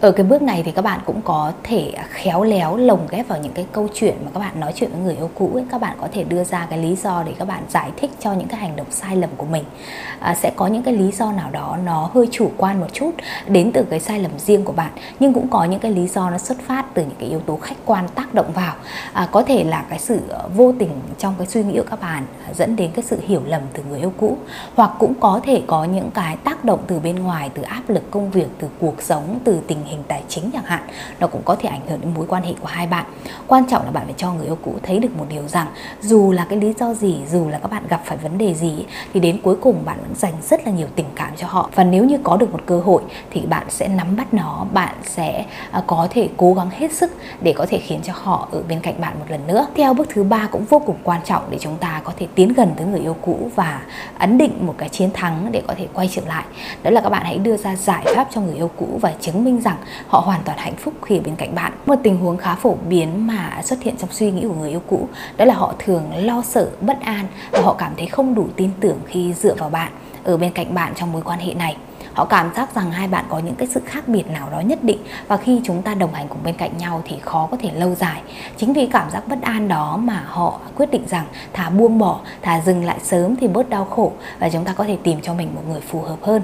ở 0.00 0.12
cái 0.12 0.26
bước 0.26 0.42
này 0.42 0.62
thì 0.62 0.72
các 0.72 0.82
bạn 0.82 1.00
cũng 1.06 1.22
có 1.22 1.52
thể 1.62 1.92
khéo 2.10 2.42
léo 2.42 2.76
lồng 2.76 3.06
ghép 3.10 3.28
vào 3.28 3.38
những 3.38 3.52
cái 3.52 3.66
câu 3.72 3.88
chuyện 3.94 4.16
mà 4.24 4.30
các 4.34 4.40
bạn 4.40 4.60
nói 4.60 4.72
chuyện 4.76 4.90
với 4.90 5.00
người 5.00 5.16
yêu 5.16 5.30
cũ 5.34 5.50
ấy. 5.54 5.64
các 5.70 5.80
bạn 5.80 5.96
có 6.00 6.08
thể 6.12 6.24
đưa 6.24 6.44
ra 6.44 6.66
cái 6.70 6.78
lý 6.78 6.96
do 6.96 7.22
để 7.22 7.32
các 7.38 7.48
bạn 7.48 7.62
giải 7.68 7.90
thích 7.96 8.10
cho 8.20 8.32
những 8.32 8.48
cái 8.48 8.60
hành 8.60 8.76
động 8.76 8.86
sai 8.90 9.16
lầm 9.16 9.30
của 9.36 9.46
mình. 9.46 9.64
À, 10.20 10.34
sẽ 10.34 10.52
có 10.56 10.66
những 10.66 10.82
cái 10.82 10.94
lý 10.94 11.10
do 11.10 11.32
nào 11.32 11.50
đó 11.50 11.78
nó 11.84 12.10
hơi 12.14 12.28
chủ 12.30 12.50
quan 12.56 12.80
một 12.80 12.86
chút 12.92 13.10
đến 13.48 13.70
từ 13.72 13.84
cái 13.90 14.00
sai 14.00 14.20
lầm 14.20 14.30
riêng 14.38 14.64
của 14.64 14.72
bạn. 14.72 14.92
Nhưng 15.20 15.32
cũng 15.32 15.48
có 15.48 15.64
những 15.64 15.80
cái 15.80 15.92
lý 15.92 16.06
do 16.06 16.30
nó 16.30 16.38
xuất 16.38 16.58
phát 16.66 16.94
từ 16.94 17.02
những 17.02 17.16
cái 17.18 17.28
yếu 17.28 17.40
tố 17.40 17.56
khách 17.56 17.76
quan 17.86 18.08
tác 18.14 18.34
động 18.34 18.52
vào. 18.54 18.74
À, 19.12 19.28
có 19.32 19.42
thể 19.42 19.64
là 19.64 19.84
cái 19.90 19.98
sự 19.98 20.20
ờ, 20.28 20.48
vô 20.56 20.72
tình 20.78 20.90
trong 21.18 21.34
cái 21.38 21.46
suy 21.46 21.62
nghĩ 21.62 21.76
của 21.76 21.86
các 21.90 22.00
bạn 22.00 22.24
à, 22.46 22.52
dẫn 22.54 22.76
đến 22.76 22.90
cái 22.94 23.04
sự 23.04 23.18
hiểu 23.26 23.42
lầm 23.46 23.62
từ 23.72 23.82
người 23.90 23.98
yêu 23.98 24.12
cũ. 24.16 24.36
Hoặc 24.74 24.90
cũng 24.98 25.14
có 25.20 25.40
thể 25.42 25.62
có 25.66 25.84
những 25.84 26.10
cái 26.10 26.36
tác 26.36 26.64
động 26.64 26.80
từ 26.86 26.98
bên 26.98 27.16
ngoài 27.16 27.50
từ 27.54 27.62
áp 27.62 27.82
lực 27.88 28.10
công 28.10 28.30
việc 28.30 28.48
từ 28.58 28.68
cuộc 28.80 29.02
sống 29.02 29.38
từ 29.44 29.60
tình 29.66 29.84
hình 29.90 30.02
tài 30.08 30.22
chính 30.28 30.50
chẳng 30.50 30.64
hạn, 30.64 30.82
nó 31.20 31.26
cũng 31.26 31.42
có 31.44 31.56
thể 31.56 31.68
ảnh 31.68 31.80
hưởng 31.88 32.00
đến 32.00 32.14
mối 32.14 32.26
quan 32.28 32.42
hệ 32.42 32.52
của 32.60 32.66
hai 32.66 32.86
bạn. 32.86 33.04
Quan 33.46 33.64
trọng 33.70 33.84
là 33.84 33.90
bạn 33.90 34.04
phải 34.04 34.14
cho 34.16 34.32
người 34.32 34.46
yêu 34.46 34.58
cũ 34.62 34.74
thấy 34.82 34.98
được 34.98 35.16
một 35.18 35.26
điều 35.28 35.48
rằng, 35.48 35.66
dù 36.00 36.32
là 36.32 36.44
cái 36.44 36.58
lý 36.58 36.74
do 36.78 36.94
gì, 36.94 37.20
dù 37.30 37.48
là 37.48 37.58
các 37.58 37.70
bạn 37.70 37.82
gặp 37.88 38.00
phải 38.04 38.16
vấn 38.16 38.38
đề 38.38 38.54
gì 38.54 38.86
thì 39.14 39.20
đến 39.20 39.40
cuối 39.42 39.56
cùng 39.60 39.82
bạn 39.84 39.98
vẫn 40.02 40.14
dành 40.14 40.34
rất 40.42 40.66
là 40.66 40.72
nhiều 40.72 40.86
tình 40.94 41.06
cảm 41.14 41.30
cho 41.36 41.46
họ. 41.46 41.70
Và 41.74 41.84
nếu 41.84 42.04
như 42.04 42.18
có 42.22 42.36
được 42.36 42.52
một 42.52 42.60
cơ 42.66 42.80
hội 42.80 43.02
thì 43.30 43.40
bạn 43.40 43.66
sẽ 43.68 43.88
nắm 43.88 44.16
bắt 44.16 44.34
nó, 44.34 44.66
bạn 44.72 44.94
sẽ 45.04 45.44
à, 45.70 45.82
có 45.86 46.08
thể 46.10 46.28
cố 46.36 46.54
gắng 46.54 46.70
hết 46.70 46.92
sức 46.92 47.12
để 47.40 47.52
có 47.56 47.66
thể 47.68 47.78
khiến 47.78 48.00
cho 48.02 48.12
họ 48.16 48.48
ở 48.52 48.62
bên 48.68 48.80
cạnh 48.80 49.00
bạn 49.00 49.18
một 49.18 49.24
lần 49.28 49.46
nữa. 49.46 49.66
Theo 49.74 49.94
bước 49.94 50.08
thứ 50.08 50.22
ba 50.22 50.48
cũng 50.52 50.64
vô 50.64 50.78
cùng 50.78 50.96
quan 51.02 51.20
trọng 51.24 51.42
để 51.50 51.58
chúng 51.60 51.76
ta 51.76 52.00
có 52.04 52.12
thể 52.16 52.26
tiến 52.34 52.52
gần 52.52 52.72
tới 52.76 52.86
người 52.86 53.00
yêu 53.00 53.16
cũ 53.22 53.50
và 53.54 53.82
ấn 54.18 54.38
định 54.38 54.66
một 54.66 54.74
cái 54.78 54.88
chiến 54.88 55.10
thắng 55.12 55.48
để 55.52 55.62
có 55.66 55.74
thể 55.76 55.86
quay 55.94 56.08
trở 56.12 56.22
lại. 56.26 56.44
Đó 56.82 56.90
là 56.90 57.00
các 57.00 57.08
bạn 57.08 57.22
hãy 57.24 57.38
đưa 57.38 57.56
ra 57.56 57.76
giải 57.76 58.04
pháp 58.14 58.28
cho 58.34 58.40
người 58.40 58.54
yêu 58.54 58.70
cũ 58.76 58.98
và 59.00 59.12
chứng 59.20 59.44
minh 59.44 59.60
rằng 59.60 59.76
họ 60.08 60.20
hoàn 60.20 60.42
toàn 60.44 60.58
hạnh 60.58 60.76
phúc 60.76 60.94
khi 61.02 61.16
ở 61.16 61.20
bên 61.24 61.36
cạnh 61.36 61.54
bạn. 61.54 61.72
Một 61.86 61.96
tình 62.02 62.16
huống 62.16 62.36
khá 62.36 62.54
phổ 62.54 62.76
biến 62.88 63.26
mà 63.26 63.60
xuất 63.64 63.82
hiện 63.82 63.94
trong 63.98 64.12
suy 64.12 64.30
nghĩ 64.30 64.42
của 64.42 64.54
người 64.54 64.70
yêu 64.70 64.82
cũ, 64.86 65.08
đó 65.36 65.44
là 65.44 65.54
họ 65.54 65.74
thường 65.78 66.04
lo 66.14 66.42
sợ, 66.42 66.70
bất 66.80 67.00
an 67.00 67.26
và 67.50 67.60
họ 67.60 67.74
cảm 67.78 67.92
thấy 67.96 68.06
không 68.06 68.34
đủ 68.34 68.46
tin 68.56 68.70
tưởng 68.80 68.98
khi 69.06 69.34
dựa 69.34 69.54
vào 69.54 69.70
bạn, 69.70 69.92
ở 70.24 70.36
bên 70.36 70.52
cạnh 70.52 70.74
bạn 70.74 70.92
trong 70.96 71.12
mối 71.12 71.22
quan 71.22 71.38
hệ 71.38 71.54
này. 71.54 71.76
Họ 72.14 72.24
cảm 72.24 72.54
giác 72.54 72.74
rằng 72.74 72.90
hai 72.90 73.08
bạn 73.08 73.24
có 73.28 73.38
những 73.38 73.54
cái 73.54 73.68
sự 73.68 73.80
khác 73.86 74.08
biệt 74.08 74.30
nào 74.30 74.50
đó 74.50 74.60
nhất 74.60 74.84
định 74.84 74.98
và 75.28 75.36
khi 75.36 75.60
chúng 75.64 75.82
ta 75.82 75.94
đồng 75.94 76.14
hành 76.14 76.28
cùng 76.28 76.38
bên 76.44 76.54
cạnh 76.54 76.78
nhau 76.78 77.02
thì 77.04 77.16
khó 77.22 77.48
có 77.50 77.56
thể 77.60 77.70
lâu 77.74 77.94
dài. 77.94 78.22
Chính 78.56 78.72
vì 78.72 78.86
cảm 78.86 79.10
giác 79.10 79.28
bất 79.28 79.42
an 79.42 79.68
đó 79.68 79.96
mà 79.96 80.22
họ 80.26 80.60
quyết 80.76 80.90
định 80.90 81.04
rằng 81.08 81.26
thà 81.52 81.70
buông 81.70 81.98
bỏ, 81.98 82.20
thà 82.42 82.60
dừng 82.60 82.84
lại 82.84 82.98
sớm 83.02 83.36
thì 83.36 83.48
bớt 83.48 83.70
đau 83.70 83.84
khổ 83.84 84.12
và 84.38 84.48
chúng 84.48 84.64
ta 84.64 84.72
có 84.72 84.84
thể 84.84 84.96
tìm 85.02 85.20
cho 85.22 85.34
mình 85.34 85.54
một 85.54 85.62
người 85.68 85.80
phù 85.80 86.00
hợp 86.00 86.18
hơn 86.22 86.42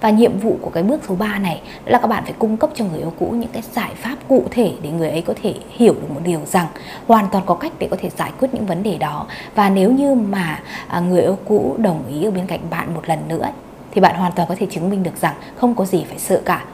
và 0.00 0.10
nhiệm 0.10 0.38
vụ 0.38 0.56
của 0.62 0.70
cái 0.70 0.82
bước 0.82 1.00
số 1.08 1.14
3 1.14 1.38
này 1.38 1.62
là 1.84 1.98
các 1.98 2.08
bạn 2.08 2.24
phải 2.24 2.34
cung 2.38 2.56
cấp 2.56 2.70
cho 2.74 2.84
người 2.84 2.98
yêu 2.98 3.12
cũ 3.18 3.26
những 3.30 3.50
cái 3.52 3.62
giải 3.72 3.90
pháp 3.94 4.16
cụ 4.28 4.44
thể 4.50 4.72
để 4.82 4.90
người 4.90 5.10
ấy 5.10 5.22
có 5.22 5.34
thể 5.42 5.54
hiểu 5.70 5.92
được 5.92 6.10
một 6.14 6.20
điều 6.24 6.40
rằng 6.46 6.66
hoàn 7.06 7.26
toàn 7.32 7.44
có 7.46 7.54
cách 7.54 7.72
để 7.78 7.88
có 7.90 7.96
thể 8.00 8.10
giải 8.18 8.32
quyết 8.38 8.48
những 8.52 8.66
vấn 8.66 8.82
đề 8.82 8.98
đó. 8.98 9.26
Và 9.54 9.70
nếu 9.70 9.92
như 9.92 10.14
mà 10.14 10.60
à, 10.88 11.00
người 11.00 11.22
yêu 11.22 11.38
cũ 11.44 11.76
đồng 11.78 12.02
ý 12.08 12.24
ở 12.24 12.30
bên 12.30 12.46
cạnh 12.46 12.60
bạn 12.70 12.94
một 12.94 13.08
lần 13.08 13.18
nữa 13.28 13.50
thì 13.90 14.00
bạn 14.00 14.16
hoàn 14.16 14.32
toàn 14.32 14.48
có 14.48 14.54
thể 14.58 14.66
chứng 14.70 14.90
minh 14.90 15.02
được 15.02 15.16
rằng 15.20 15.34
không 15.56 15.74
có 15.74 15.84
gì 15.84 16.04
phải 16.08 16.18
sợ 16.18 16.40
cả. 16.44 16.64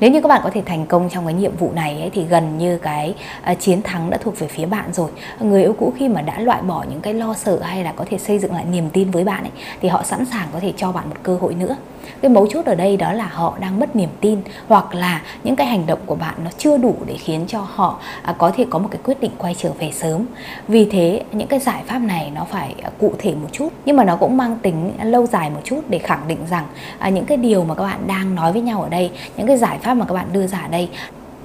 Nếu 0.00 0.10
như 0.10 0.20
các 0.20 0.28
bạn 0.28 0.40
có 0.44 0.50
thể 0.50 0.62
thành 0.66 0.86
công 0.86 1.08
trong 1.12 1.24
cái 1.24 1.34
nhiệm 1.34 1.56
vụ 1.56 1.72
này 1.74 2.00
ấy, 2.00 2.10
thì 2.10 2.24
gần 2.24 2.58
như 2.58 2.78
cái 2.78 3.14
uh, 3.52 3.60
chiến 3.60 3.82
thắng 3.82 4.10
đã 4.10 4.18
thuộc 4.18 4.38
về 4.38 4.46
phía 4.46 4.66
bạn 4.66 4.92
rồi. 4.92 5.10
Người 5.40 5.62
yêu 5.62 5.72
cũ 5.78 5.92
khi 5.96 6.08
mà 6.08 6.22
đã 6.22 6.40
loại 6.40 6.62
bỏ 6.62 6.84
những 6.90 7.00
cái 7.00 7.14
lo 7.14 7.34
sợ 7.34 7.60
hay 7.62 7.84
là 7.84 7.92
có 7.92 8.04
thể 8.10 8.18
xây 8.18 8.38
dựng 8.38 8.54
lại 8.54 8.64
niềm 8.64 8.90
tin 8.90 9.10
với 9.10 9.24
bạn 9.24 9.42
ấy 9.42 9.50
thì 9.80 9.88
họ 9.88 10.02
sẵn 10.02 10.24
sàng 10.24 10.48
có 10.52 10.60
thể 10.60 10.72
cho 10.76 10.92
bạn 10.92 11.08
một 11.08 11.16
cơ 11.22 11.36
hội 11.36 11.54
nữa 11.54 11.76
cái 12.22 12.30
mấu 12.30 12.46
chốt 12.46 12.64
ở 12.66 12.74
đây 12.74 12.96
đó 12.96 13.12
là 13.12 13.26
họ 13.26 13.56
đang 13.60 13.80
mất 13.80 13.96
niềm 13.96 14.08
tin 14.20 14.40
hoặc 14.68 14.94
là 14.94 15.22
những 15.44 15.56
cái 15.56 15.66
hành 15.66 15.86
động 15.86 15.98
của 16.06 16.14
bạn 16.14 16.34
nó 16.44 16.50
chưa 16.58 16.78
đủ 16.78 16.96
để 17.06 17.16
khiến 17.16 17.44
cho 17.48 17.60
họ 17.60 17.98
à, 18.22 18.34
có 18.38 18.50
thể 18.56 18.66
có 18.70 18.78
một 18.78 18.88
cái 18.90 19.00
quyết 19.04 19.20
định 19.20 19.30
quay 19.38 19.54
trở 19.54 19.70
về 19.78 19.92
sớm. 19.92 20.26
Vì 20.68 20.84
thế, 20.84 21.22
những 21.32 21.48
cái 21.48 21.60
giải 21.60 21.82
pháp 21.86 21.98
này 21.98 22.32
nó 22.34 22.44
phải 22.44 22.74
à, 22.82 22.90
cụ 22.98 23.12
thể 23.18 23.34
một 23.34 23.48
chút, 23.52 23.68
nhưng 23.84 23.96
mà 23.96 24.04
nó 24.04 24.16
cũng 24.16 24.36
mang 24.36 24.58
tính 24.62 24.92
lâu 25.02 25.26
dài 25.26 25.50
một 25.50 25.60
chút 25.64 25.80
để 25.88 25.98
khẳng 25.98 26.28
định 26.28 26.38
rằng 26.50 26.64
à, 26.98 27.08
những 27.08 27.24
cái 27.24 27.36
điều 27.36 27.64
mà 27.64 27.74
các 27.74 27.84
bạn 27.84 28.06
đang 28.06 28.34
nói 28.34 28.52
với 28.52 28.62
nhau 28.62 28.82
ở 28.82 28.88
đây, 28.88 29.10
những 29.36 29.46
cái 29.46 29.56
giải 29.56 29.78
pháp 29.82 29.94
mà 29.94 30.04
các 30.04 30.14
bạn 30.14 30.26
đưa 30.32 30.46
ra 30.46 30.58
ở 30.58 30.68
đây 30.68 30.88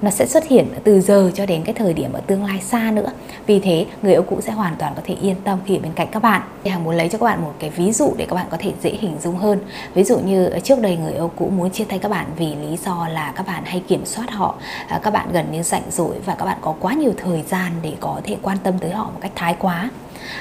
nó 0.02 0.10
sẽ 0.10 0.26
xuất 0.26 0.48
hiện 0.48 0.66
từ 0.84 1.00
giờ 1.00 1.30
cho 1.34 1.46
đến 1.46 1.62
cái 1.64 1.74
thời 1.74 1.92
điểm 1.92 2.12
ở 2.12 2.20
tương 2.26 2.44
lai 2.44 2.60
xa 2.60 2.90
nữa. 2.94 3.10
Vì 3.46 3.60
thế, 3.60 3.86
người 4.02 4.12
yêu 4.12 4.22
cũ 4.22 4.40
sẽ 4.40 4.52
hoàn 4.52 4.76
toàn 4.76 4.92
có 4.96 5.02
thể 5.04 5.14
yên 5.22 5.36
tâm 5.44 5.58
khi 5.66 5.76
ở 5.76 5.80
bên 5.82 5.92
cạnh 5.92 6.08
các 6.12 6.22
bạn. 6.22 6.42
Hằng 6.64 6.72
hàng 6.72 6.84
muốn 6.84 6.94
lấy 6.94 7.08
cho 7.08 7.18
các 7.18 7.24
bạn 7.24 7.42
một 7.42 7.54
cái 7.58 7.70
ví 7.70 7.92
dụ 7.92 8.14
để 8.16 8.26
các 8.28 8.34
bạn 8.34 8.46
có 8.50 8.56
thể 8.60 8.72
dễ 8.82 8.90
hình 8.90 9.16
dung 9.22 9.36
hơn. 9.36 9.58
Ví 9.94 10.04
dụ 10.04 10.18
như 10.18 10.50
trước 10.64 10.80
đây 10.80 10.96
người 10.96 11.12
yêu 11.12 11.30
cũ 11.36 11.50
muốn 11.56 11.70
chia 11.70 11.84
tay 11.84 11.98
các 11.98 12.08
bạn 12.08 12.26
vì 12.36 12.54
lý 12.54 12.76
do 12.84 13.08
là 13.08 13.32
các 13.36 13.46
bạn 13.46 13.62
hay 13.64 13.82
kiểm 13.88 14.06
soát 14.06 14.30
họ. 14.30 14.54
À, 14.88 15.00
các 15.02 15.12
bạn 15.12 15.28
gần 15.32 15.52
như 15.52 15.62
rảnh 15.62 15.90
rỗi 15.90 16.14
và 16.24 16.34
các 16.34 16.44
bạn 16.44 16.58
có 16.60 16.74
quá 16.80 16.92
nhiều 16.92 17.12
thời 17.16 17.42
gian 17.42 17.72
để 17.82 17.92
có 18.00 18.20
thể 18.24 18.36
quan 18.42 18.58
tâm 18.62 18.78
tới 18.78 18.90
họ 18.90 19.04
một 19.04 19.18
cách 19.20 19.32
thái 19.34 19.56
quá 19.58 19.90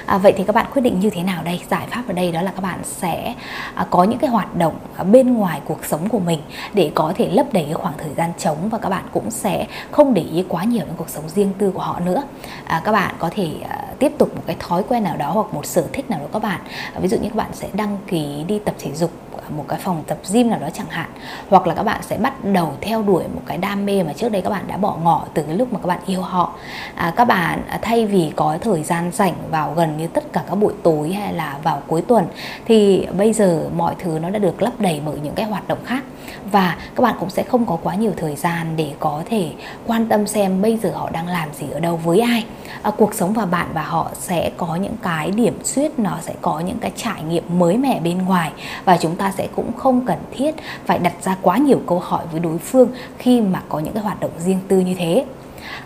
à, 0.06 0.18
vậy 0.18 0.34
thì 0.38 0.44
các 0.44 0.56
bạn 0.56 0.66
quyết 0.74 0.82
định 0.82 1.00
như 1.00 1.10
thế 1.10 1.24
nào 1.24 1.44
đây? 1.44 1.62
Giải 1.70 1.88
pháp 1.90 2.04
ở 2.08 2.14
đây 2.14 2.32
đó 2.32 2.42
là 2.42 2.52
các 2.52 2.62
bạn 2.62 2.80
sẽ 2.84 3.36
à, 3.76 3.86
có 3.90 4.04
những 4.04 4.20
cái 4.20 4.30
hoạt 4.30 4.56
động 4.56 4.76
bên 5.12 5.34
ngoài 5.34 5.62
cuộc 5.66 5.86
sống 5.86 6.10
của 6.10 6.20
mình 6.20 6.40
để 6.74 6.92
có 6.96 7.14
thể 7.16 7.30
lấp 7.30 7.46
đầy 7.54 7.64
cái 7.64 7.74
khoảng 7.74 7.94
thời 7.98 8.14
gian 8.18 8.32
trống 8.38 8.70
và 8.70 8.78
các 8.78 8.90
bạn 8.90 9.04
cũng 9.12 9.32
sẽ 9.32 9.68
không 9.92 10.14
để 10.14 10.22
ý 10.22 10.44
quá 10.48 10.64
nhiều 10.64 10.86
đến 10.86 10.96
cuộc 10.98 11.10
sống 11.10 11.30
riêng 11.30 11.54
tư 11.58 11.72
của 11.72 11.82
họ 11.82 12.00
nữa. 12.00 12.24
À, 12.66 12.82
các 12.86 12.92
bạn 12.92 13.16
có 13.20 13.30
thể 13.36 13.50
à, 13.70 13.86
tiếp 14.00 14.12
tục 14.18 14.36
một 14.36 14.42
cái 14.46 14.56
thói 14.60 14.84
quen 14.90 15.04
nào 15.04 15.18
đó 15.18 15.32
hoặc 15.32 15.54
một 15.54 15.66
sở 15.66 15.84
thích 15.94 16.10
nào 16.10 16.20
đó 16.20 16.28
các 16.34 16.42
bạn. 16.42 16.62
À, 16.94 17.00
ví 17.00 17.08
dụ 17.08 17.18
như 17.18 17.30
các 17.30 17.36
bạn 17.36 17.50
sẽ 17.54 17.68
đăng 17.74 17.98
ký 18.08 18.44
đi 18.48 18.60
tập 18.60 18.76
thể 18.80 18.92
dục 18.94 19.12
một 19.58 19.66
cái 19.68 19.80
phòng 19.80 20.04
tập 20.08 20.18
gym 20.34 20.50
nào 20.50 20.60
đó 20.60 20.68
chẳng 20.74 20.90
hạn 20.90 21.10
hoặc 21.50 21.68
là 21.68 21.74
các 21.74 21.84
bạn 21.84 22.02
sẽ 22.04 22.18
bắt 22.18 22.46
đầu 22.46 22.74
theo 22.82 23.02
đuổi 23.02 23.24
một 23.24 23.42
cái 23.46 23.58
đam 23.58 23.86
mê 23.86 24.04
mà 24.04 24.14
trước 24.14 24.30
đây 24.30 24.42
các 24.42 24.50
bạn 24.50 24.68
đã 24.68 24.78
bỏ 24.78 24.98
ngỏ 25.04 25.26
từ 25.34 25.44
cái 25.44 25.56
lúc 25.56 25.74
mà 25.74 25.80
các 25.80 25.88
bạn 25.88 26.00
yêu 26.06 26.22
họ. 26.22 26.54
À, 26.96 27.14
các 27.16 27.26
bạn 27.26 27.62
à, 27.68 27.80
thay 27.82 28.06
vì 28.06 28.32
có 28.36 28.58
thời 28.62 28.84
gian 28.84 29.12
rảnh 29.12 29.34
vào 29.52 29.74
gần 29.74 29.98
như 29.98 30.08
tất 30.08 30.34
cả 30.34 30.44
các 30.50 30.56
buổi 30.56 30.74
tối 30.84 31.14
hay 31.14 31.34
là 31.34 31.58
vào 31.64 31.82
cuối 31.88 32.02
tuần 32.02 32.26
thì 32.66 33.08
bây 33.18 33.34
giờ 33.34 33.70
mọi 33.78 33.96
thứ 34.00 34.20
nó 34.22 34.30
đã 34.30 34.40
được 34.40 34.62
lấp 34.62 34.74
đầy 34.80 35.02
bởi 35.06 35.20
những 35.24 35.36
cái 35.36 35.46
hoạt 35.46 35.68
động 35.68 35.80
khác. 35.86 36.04
Và 36.52 36.78
các 36.96 37.04
bạn 37.04 37.16
cũng 37.20 37.30
sẽ 37.30 37.44
không 37.44 37.66
có 37.66 37.78
quá 37.84 37.96
nhiều 37.96 38.12
thời 38.18 38.36
gian 38.36 38.78
để 38.78 38.94
có 39.00 39.24
thể 39.30 39.52
quan 39.88 40.08
tâm 40.08 40.28
xem 40.28 40.62
bây 40.62 40.78
giờ 40.78 40.92
họ 40.96 41.10
đang 41.10 41.28
làm 41.28 41.50
gì 41.54 41.66
ở 41.72 41.80
đâu 41.80 41.98
với 41.98 42.20
ai. 42.20 42.46
À, 42.82 42.92
cuộc 42.98 43.14
sống 43.14 43.34
và 43.34 43.46
bạn 43.46 43.68
và 43.74 43.82
họ 43.82 44.12
sẽ 44.14 44.52
có 44.58 44.76
những 44.76 44.96
cái 45.04 45.32
điểm 45.32 45.60
xuyết 45.64 46.00
nó 46.00 46.18
sẽ 46.22 46.34
có 46.42 46.60
những 46.60 46.78
cái 46.80 46.92
trải 46.96 47.24
nghiệm 47.24 47.60
mới 47.60 47.78
mẻ 47.78 48.00
bên 48.00 48.26
ngoài 48.26 48.52
và 48.86 48.98
chúng 48.98 49.16
ta 49.16 49.32
sẽ 49.38 49.41
cũng 49.56 49.72
không 49.78 50.06
cần 50.06 50.18
thiết 50.32 50.56
phải 50.86 51.00
đặt 51.00 51.14
ra 51.24 51.38
quá 51.42 51.58
nhiều 51.58 51.82
câu 51.88 52.00
hỏi 52.00 52.26
với 52.32 52.40
đối 52.40 52.58
phương 52.58 52.90
khi 53.18 53.42
mà 53.42 53.64
có 53.70 53.80
những 53.80 53.94
cái 53.94 54.04
hoạt 54.04 54.20
động 54.20 54.32
riêng 54.38 54.60
tư 54.68 54.80
như 54.80 54.94
thế 54.98 55.26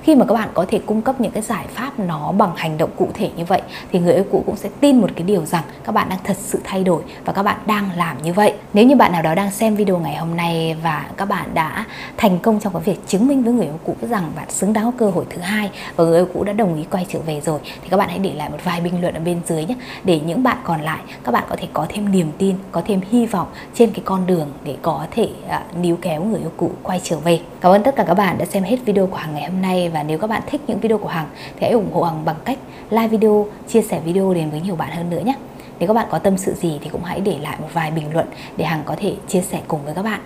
khi 0.03 0.15
mà 0.15 0.25
các 0.25 0.33
bạn 0.33 0.49
có 0.53 0.65
thể 0.67 0.79
cung 0.85 1.01
cấp 1.01 1.21
những 1.21 1.31
cái 1.31 1.43
giải 1.43 1.65
pháp 1.69 1.99
nó 1.99 2.31
bằng 2.31 2.51
hành 2.55 2.77
động 2.77 2.89
cụ 2.97 3.07
thể 3.13 3.29
như 3.35 3.45
vậy 3.45 3.61
thì 3.91 3.99
người 3.99 4.13
yêu 4.13 4.23
cũ 4.31 4.43
cũng 4.45 4.55
sẽ 4.55 4.69
tin 4.79 5.01
một 5.01 5.09
cái 5.15 5.23
điều 5.23 5.45
rằng 5.45 5.63
các 5.83 5.91
bạn 5.91 6.09
đang 6.09 6.19
thật 6.23 6.37
sự 6.39 6.59
thay 6.63 6.83
đổi 6.83 7.01
và 7.25 7.33
các 7.33 7.43
bạn 7.43 7.57
đang 7.65 7.89
làm 7.95 8.23
như 8.23 8.33
vậy. 8.33 8.53
Nếu 8.73 8.85
như 8.85 8.95
bạn 8.95 9.11
nào 9.11 9.21
đó 9.21 9.35
đang 9.35 9.51
xem 9.51 9.75
video 9.75 9.97
ngày 9.97 10.15
hôm 10.15 10.37
nay 10.37 10.75
và 10.83 11.09
các 11.17 11.25
bạn 11.25 11.49
đã 11.53 11.85
thành 12.17 12.39
công 12.39 12.59
trong 12.59 12.73
cái 12.73 12.81
việc 12.81 13.07
chứng 13.07 13.27
minh 13.27 13.43
với 13.43 13.53
người 13.53 13.65
yêu 13.65 13.79
cũ 13.85 13.95
rằng 14.01 14.31
bạn 14.35 14.49
xứng 14.49 14.73
đáng 14.73 14.85
có 14.85 14.91
cơ 14.97 15.09
hội 15.09 15.25
thứ 15.29 15.41
hai 15.41 15.71
và 15.95 16.03
người 16.03 16.17
yêu 16.17 16.27
cũ 16.33 16.43
đã 16.43 16.53
đồng 16.53 16.75
ý 16.75 16.83
quay 16.91 17.05
trở 17.09 17.19
về 17.19 17.41
rồi 17.41 17.59
thì 17.81 17.89
các 17.89 17.97
bạn 17.97 18.09
hãy 18.09 18.19
để 18.19 18.33
lại 18.33 18.49
một 18.49 18.59
vài 18.63 18.81
bình 18.81 19.01
luận 19.01 19.13
ở 19.13 19.19
bên 19.19 19.41
dưới 19.47 19.65
nhé. 19.65 19.75
Để 20.03 20.19
những 20.19 20.43
bạn 20.43 20.57
còn 20.63 20.81
lại 20.81 20.99
các 21.23 21.31
bạn 21.31 21.43
có 21.49 21.55
thể 21.59 21.67
có 21.73 21.85
thêm 21.89 22.11
niềm 22.11 22.31
tin 22.37 22.55
có 22.71 22.81
thêm 22.85 23.01
hy 23.11 23.25
vọng 23.25 23.47
trên 23.73 23.91
cái 23.91 24.01
con 24.05 24.25
đường 24.27 24.51
để 24.63 24.77
có 24.81 25.05
thể 25.11 25.29
uh, 25.45 25.77
níu 25.77 25.97
kéo 26.01 26.23
người 26.23 26.39
yêu 26.39 26.51
cũ 26.57 26.71
quay 26.83 26.99
trở 27.03 27.17
về. 27.17 27.39
Cảm 27.61 27.71
ơn 27.71 27.83
tất 27.83 27.95
cả 27.95 28.03
các 28.07 28.13
bạn 28.13 28.37
đã 28.37 28.45
xem 28.45 28.63
hết 28.63 28.77
video 28.85 29.07
của 29.07 29.17
hàng 29.17 29.33
ngày 29.33 29.49
hôm 29.51 29.61
nay 29.61 29.64
nay 29.67 29.89
và 29.89 30.03
nếu 30.03 30.17
các 30.17 30.27
bạn 30.27 30.41
thích 30.47 30.61
những 30.67 30.79
video 30.79 30.97
của 30.97 31.07
Hằng 31.07 31.27
thì 31.55 31.61
hãy 31.61 31.71
ủng 31.71 31.93
hộ 31.93 32.03
Hằng 32.03 32.25
bằng 32.25 32.35
cách 32.45 32.57
like 32.89 33.07
video, 33.07 33.47
chia 33.67 33.81
sẻ 33.81 33.99
video 34.05 34.33
đến 34.33 34.49
với 34.49 34.61
nhiều 34.61 34.75
bạn 34.75 34.91
hơn 34.91 35.09
nữa 35.09 35.21
nhé. 35.25 35.35
Nếu 35.79 35.87
các 35.87 35.93
bạn 35.93 36.07
có 36.09 36.19
tâm 36.19 36.37
sự 36.37 36.53
gì 36.53 36.79
thì 36.83 36.89
cũng 36.89 37.03
hãy 37.03 37.19
để 37.19 37.37
lại 37.37 37.57
một 37.61 37.69
vài 37.73 37.91
bình 37.91 38.13
luận 38.13 38.27
để 38.57 38.65
Hằng 38.65 38.83
có 38.85 38.95
thể 38.97 39.15
chia 39.27 39.41
sẻ 39.41 39.61
cùng 39.67 39.85
với 39.85 39.93
các 39.93 40.01
bạn. 40.03 40.19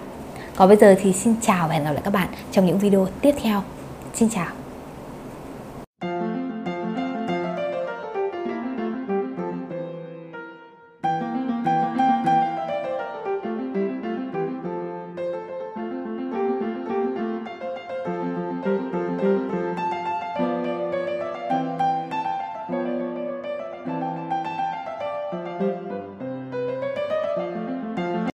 Còn 0.56 0.68
bây 0.68 0.78
giờ 0.78 0.96
thì 1.02 1.14
xin 1.14 1.36
chào 1.42 1.68
và 1.68 1.74
hẹn 1.74 1.84
gặp 1.84 1.92
lại 1.92 2.02
các 2.06 2.14
bạn 2.14 2.28
trong 2.52 2.66
những 2.66 2.80
video 2.80 3.08
tiếp 3.22 3.36
theo. 3.42 3.62
Xin 4.14 4.30
chào. 4.30 4.69